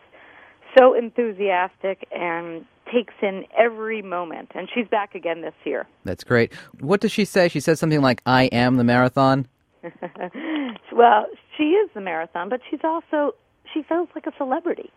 so 0.77 0.95
enthusiastic 0.95 2.07
and 2.13 2.65
takes 2.93 3.15
in 3.23 3.45
every 3.59 4.03
moment. 4.03 4.51
And 4.55 4.69
she's 4.75 4.87
back 4.89 5.15
again 5.15 5.43
this 5.43 5.55
year. 5.65 5.87
That's 6.05 6.25
great. 6.25 6.53
What 6.81 7.01
does 7.01 7.13
she 7.13 7.25
say? 7.25 7.49
She 7.49 7.61
says 7.61 7.79
something 7.79 8.01
like, 8.01 8.23
I 8.27 8.45
am 8.45 8.77
the 8.77 8.85
marathon. 8.85 9.49
well, 10.93 11.27
she 11.57 11.65
is 11.65 11.91
the 11.95 12.01
marathon, 12.01 12.49
but 12.49 12.61
she's 12.71 12.81
also, 12.85 13.35
she 13.73 13.83
feels 13.83 14.09
like 14.15 14.27
a 14.27 14.33
celebrity 14.37 14.91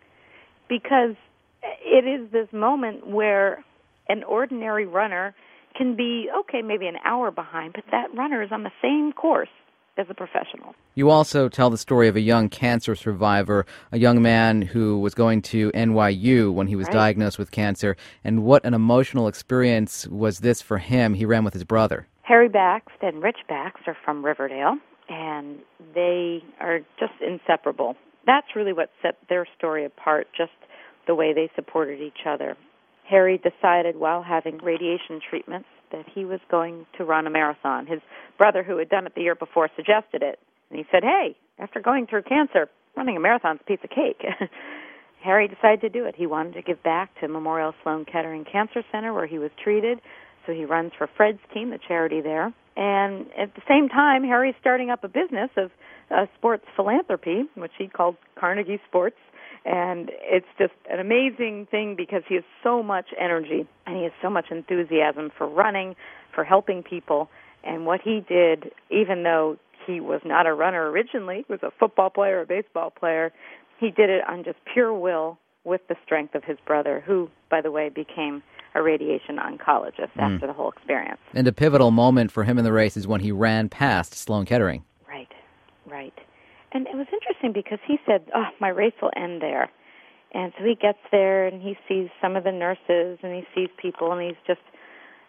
because 0.68 1.16
it 1.84 2.06
is 2.06 2.30
this 2.30 2.48
moment 2.52 3.06
where 3.06 3.64
an 4.08 4.22
ordinary 4.24 4.86
runner 4.86 5.34
can 5.76 5.96
be, 5.96 6.28
okay, 6.40 6.62
maybe 6.62 6.86
an 6.86 6.96
hour 7.04 7.30
behind, 7.30 7.72
but 7.74 7.84
that 7.90 8.14
runner 8.14 8.42
is 8.42 8.50
on 8.52 8.62
the 8.62 8.70
same 8.80 9.12
course 9.12 9.48
as 9.96 10.06
a 10.10 10.14
professional. 10.14 10.74
You 10.94 11.10
also 11.10 11.48
tell 11.48 11.70
the 11.70 11.78
story 11.78 12.08
of 12.08 12.16
a 12.16 12.20
young 12.20 12.48
cancer 12.48 12.94
survivor, 12.94 13.66
a 13.92 13.98
young 13.98 14.22
man 14.22 14.62
who 14.62 14.98
was 14.98 15.14
going 15.14 15.42
to 15.42 15.70
NYU 15.72 16.52
when 16.52 16.66
he 16.66 16.76
was 16.76 16.86
right. 16.86 16.94
diagnosed 16.94 17.38
with 17.38 17.50
cancer. 17.50 17.96
And 18.24 18.44
what 18.44 18.64
an 18.64 18.74
emotional 18.74 19.28
experience 19.28 20.06
was 20.08 20.40
this 20.40 20.62
for 20.62 20.78
him? 20.78 21.14
He 21.14 21.24
ran 21.24 21.44
with 21.44 21.54
his 21.54 21.64
brother. 21.64 22.06
Harry 22.22 22.48
Baxt 22.48 22.96
and 23.02 23.22
Rich 23.22 23.38
Baxt 23.48 23.86
are 23.86 23.96
from 24.04 24.24
Riverdale, 24.24 24.78
and 25.08 25.58
they 25.94 26.42
are 26.60 26.80
just 26.98 27.14
inseparable. 27.20 27.96
That's 28.26 28.48
really 28.56 28.72
what 28.72 28.90
set 29.00 29.16
their 29.28 29.46
story 29.56 29.84
apart, 29.84 30.26
just 30.36 30.50
the 31.06 31.14
way 31.14 31.32
they 31.32 31.48
supported 31.54 32.00
each 32.00 32.26
other. 32.28 32.56
Harry 33.08 33.38
decided 33.38 33.96
while 33.96 34.22
having 34.22 34.58
radiation 34.58 35.20
treatments 35.30 35.68
that 35.92 36.06
he 36.12 36.24
was 36.24 36.40
going 36.50 36.86
to 36.98 37.04
run 37.04 37.26
a 37.26 37.30
marathon. 37.30 37.86
His 37.86 38.00
brother, 38.38 38.62
who 38.62 38.78
had 38.78 38.88
done 38.88 39.06
it 39.06 39.14
the 39.14 39.22
year 39.22 39.34
before, 39.34 39.68
suggested 39.76 40.22
it. 40.22 40.38
And 40.70 40.78
he 40.78 40.86
said, 40.90 41.02
Hey, 41.02 41.36
after 41.58 41.80
going 41.80 42.06
through 42.06 42.22
cancer, 42.22 42.68
running 42.96 43.16
a 43.16 43.20
marathon's 43.20 43.60
a 43.60 43.64
piece 43.64 43.80
of 43.84 43.90
cake. 43.90 44.22
Harry 45.22 45.48
decided 45.48 45.80
to 45.80 45.88
do 45.88 46.04
it. 46.04 46.14
He 46.16 46.26
wanted 46.26 46.54
to 46.54 46.62
give 46.62 46.82
back 46.82 47.18
to 47.20 47.28
Memorial 47.28 47.74
Sloan 47.82 48.04
Kettering 48.04 48.44
Cancer 48.44 48.84
Center 48.92 49.12
where 49.12 49.26
he 49.26 49.38
was 49.38 49.50
treated. 49.62 50.00
So 50.46 50.52
he 50.52 50.64
runs 50.64 50.92
for 50.96 51.08
Fred's 51.16 51.40
team, 51.52 51.70
the 51.70 51.78
charity 51.78 52.20
there. 52.20 52.52
And 52.76 53.26
at 53.36 53.54
the 53.54 53.62
same 53.68 53.88
time, 53.88 54.22
Harry's 54.22 54.54
starting 54.60 54.90
up 54.90 55.02
a 55.02 55.08
business 55.08 55.50
of 55.56 55.70
uh, 56.10 56.26
sports 56.38 56.64
philanthropy, 56.76 57.44
which 57.54 57.72
he 57.78 57.88
called 57.88 58.16
Carnegie 58.38 58.80
Sports 58.88 59.16
and 59.66 60.12
it's 60.22 60.46
just 60.58 60.74
an 60.88 61.00
amazing 61.00 61.66
thing 61.70 61.96
because 61.96 62.22
he 62.28 62.36
has 62.36 62.44
so 62.62 62.84
much 62.84 63.06
energy 63.20 63.66
and 63.84 63.96
he 63.96 64.04
has 64.04 64.12
so 64.22 64.30
much 64.30 64.46
enthusiasm 64.50 65.32
for 65.36 65.48
running, 65.48 65.96
for 66.32 66.44
helping 66.44 66.84
people. 66.84 67.28
And 67.64 67.84
what 67.84 68.00
he 68.00 68.24
did, 68.26 68.70
even 68.90 69.24
though 69.24 69.56
he 69.84 69.98
was 69.98 70.20
not 70.24 70.46
a 70.46 70.54
runner 70.54 70.88
originally, 70.88 71.44
he 71.48 71.52
was 71.52 71.64
a 71.64 71.72
football 71.80 72.10
player, 72.10 72.42
a 72.42 72.46
baseball 72.46 72.90
player, 72.90 73.32
he 73.80 73.90
did 73.90 74.08
it 74.08 74.22
on 74.28 74.44
just 74.44 74.58
pure 74.72 74.94
will 74.94 75.36
with 75.64 75.80
the 75.88 75.96
strength 76.04 76.36
of 76.36 76.44
his 76.44 76.58
brother, 76.64 77.02
who, 77.04 77.28
by 77.50 77.60
the 77.60 77.72
way, 77.72 77.88
became 77.88 78.44
a 78.76 78.82
radiation 78.82 79.36
oncologist 79.36 80.12
mm. 80.16 80.34
after 80.34 80.46
the 80.46 80.52
whole 80.52 80.70
experience. 80.70 81.18
And 81.34 81.48
a 81.48 81.52
pivotal 81.52 81.90
moment 81.90 82.30
for 82.30 82.44
him 82.44 82.56
in 82.56 82.64
the 82.64 82.72
race 82.72 82.96
is 82.96 83.08
when 83.08 83.20
he 83.20 83.32
ran 83.32 83.68
past 83.68 84.14
Sloan 84.14 84.44
Kettering. 84.44 84.84
Right, 85.08 85.32
right. 85.86 86.14
And 86.72 86.86
it 86.86 86.94
was 86.94 87.06
interesting 87.12 87.52
because 87.52 87.78
he 87.86 87.98
said, 88.06 88.30
"Oh, 88.34 88.48
my 88.60 88.68
race 88.68 88.94
will 89.00 89.12
end 89.16 89.40
there." 89.40 89.70
And 90.32 90.52
so 90.58 90.64
he 90.64 90.74
gets 90.74 90.98
there 91.10 91.46
and 91.46 91.62
he 91.62 91.78
sees 91.88 92.08
some 92.20 92.36
of 92.36 92.44
the 92.44 92.52
nurses 92.52 93.18
and 93.22 93.32
he 93.34 93.46
sees 93.54 93.70
people 93.76 94.12
and 94.12 94.20
he's 94.20 94.40
just 94.46 94.60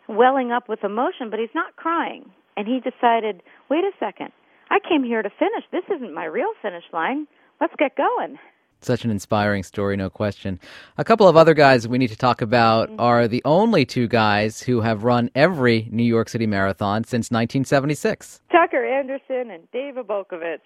welling 0.07 0.51
up 0.51 0.67
with 0.67 0.83
emotion, 0.83 1.29
but 1.29 1.39
he's 1.39 1.53
not 1.53 1.75
crying. 1.75 2.31
And 2.55 2.67
he 2.67 2.79
decided, 2.79 3.43
"Wait 3.69 3.83
a 3.83 3.91
second. 3.99 4.31
I 4.69 4.79
came 4.79 5.03
here 5.03 5.21
to 5.21 5.29
finish. 5.29 5.63
This 5.71 5.85
isn't 5.95 6.13
my 6.13 6.25
real 6.25 6.53
finish 6.61 6.83
line. 6.91 7.27
Let's 7.61 7.75
get 7.77 7.95
going." 7.95 8.39
Such 8.81 9.03
an 9.03 9.11
inspiring 9.11 9.63
story, 9.63 9.97
no 9.97 10.09
question. 10.09 10.59
A 10.97 11.03
couple 11.03 11.27
of 11.27 11.35
other 11.35 11.55
guys 11.55 11.87
we 11.87 11.97
need 11.97 12.09
to 12.09 12.15
talk 12.15 12.41
about 12.41 12.89
mm-hmm. 12.89 12.99
are 12.99 13.27
the 13.27 13.41
only 13.43 13.85
two 13.85 14.07
guys 14.07 14.61
who 14.61 14.81
have 14.81 15.03
run 15.03 15.31
every 15.33 15.87
New 15.91 16.03
York 16.03 16.29
City 16.29 16.45
Marathon 16.45 17.03
since 17.03 17.31
1976. 17.31 18.41
Tucker 18.51 18.85
Andersen 18.85 19.49
and 19.51 19.69
Dave 19.71 19.95
Obelkevich. 19.95 20.59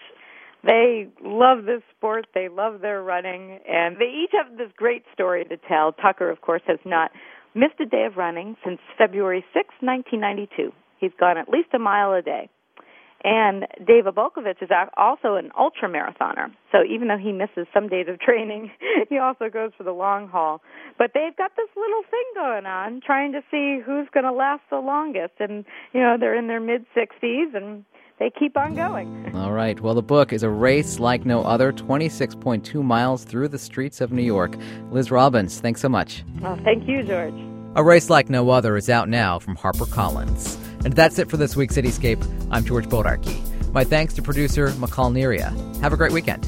They 0.64 1.08
love 1.24 1.66
this 1.66 1.82
sport. 1.98 2.28
They 2.34 2.48
love 2.50 2.82
their 2.82 3.02
running, 3.02 3.60
and 3.68 3.98
they 3.98 4.24
each 4.24 4.32
have 4.34 4.58
this 4.58 4.72
great 4.76 5.04
story 5.14 5.44
to 5.46 5.58
tell. 5.58 5.92
Tucker, 5.92 6.30
of 6.30 6.42
course, 6.42 6.62
has 6.68 6.80
not 6.86 7.12
missed 7.56 7.80
a 7.80 7.86
day 7.86 8.06
of 8.06 8.18
running 8.18 8.56
since 8.64 8.80
February 8.98 9.44
6, 9.54 9.68
1992. 9.82 10.72
He's 11.00 11.12
gone 11.20 11.38
at 11.38 11.50
least 11.50 11.70
a 11.74 11.80
mile 11.80 12.14
a 12.14 12.22
day. 12.22 12.50
And 13.24 13.68
Dave 13.86 14.06
Obelkevich 14.06 14.64
is 14.64 14.70
also 14.98 15.36
an 15.36 15.52
ultra 15.58 15.88
marathoner. 15.88 16.50
So 16.72 16.80
even 16.84 17.08
though 17.08 17.20
he 17.22 17.32
misses 17.32 17.68
some 17.72 17.88
days 17.88 18.08
of 18.10 18.20
training, 18.20 18.72
he 19.10 19.20
also 19.20 19.50
goes 19.50 19.72
for 19.78 19.84
the 19.84 19.92
long 19.92 20.28
haul. 20.28 20.62
But 20.98 21.12
they've 21.14 21.36
got 21.36 21.52
this 21.56 21.70
little 21.76 22.02
thing 22.10 22.24
going 22.34 22.66
on, 22.66 23.02
trying 23.06 23.34
to 23.34 23.42
see 23.52 23.80
who's 23.86 24.08
going 24.12 24.26
to 24.26 24.32
last 24.32 24.64
the 24.72 24.80
longest. 24.80 25.34
And 25.40 25.66
you 25.94 26.02
know, 26.02 26.18
they're 26.20 26.36
in 26.36 26.48
their 26.48 26.60
mid 26.60 26.86
60s, 26.98 27.56
and 27.56 27.86
they 28.22 28.30
keep 28.30 28.56
on 28.56 28.76
going. 28.76 29.36
All 29.36 29.52
right. 29.52 29.82
Well, 29.82 29.96
the 29.96 30.04
book 30.04 30.32
is 30.32 30.44
a 30.44 30.50
race 30.50 31.00
like 31.00 31.26
no 31.26 31.42
other 31.42 31.74
26.2 31.74 32.84
miles 32.84 33.24
through 33.24 33.48
the 33.48 33.58
streets 33.58 34.00
of 34.00 34.12
New 34.12 34.22
York. 34.22 34.56
Liz 34.92 35.10
Robbins, 35.10 35.60
thanks 35.60 35.82
so 35.82 35.90
much. 35.90 36.24
Well, 36.40 36.56
thank 36.64 36.88
you, 36.88 37.02
George. 37.02 37.34
A 37.76 37.84
Race 37.84 38.12
Like 38.12 38.30
No 38.30 38.52
Other 38.52 38.78
is 38.78 38.92
out 38.92 39.10
now 39.10 39.40
from 39.40 39.58
HarperCollins. 39.58 40.56
And 40.86 40.94
that's 40.94 41.18
it 41.18 41.32
for 41.32 41.38
this 41.38 41.56
week's 41.56 41.76
Cityscape. 41.76 42.24
I'm 42.52 42.64
George 42.64 42.86
Bodarky. 42.88 43.42
My 43.74 43.84
thanks 43.84 44.14
to 44.16 44.22
producer 44.22 44.68
Makal 44.72 45.12
Neria. 45.12 45.50
Have 45.82 45.94
a 45.94 45.98
great 45.98 46.12
weekend. 46.12 46.46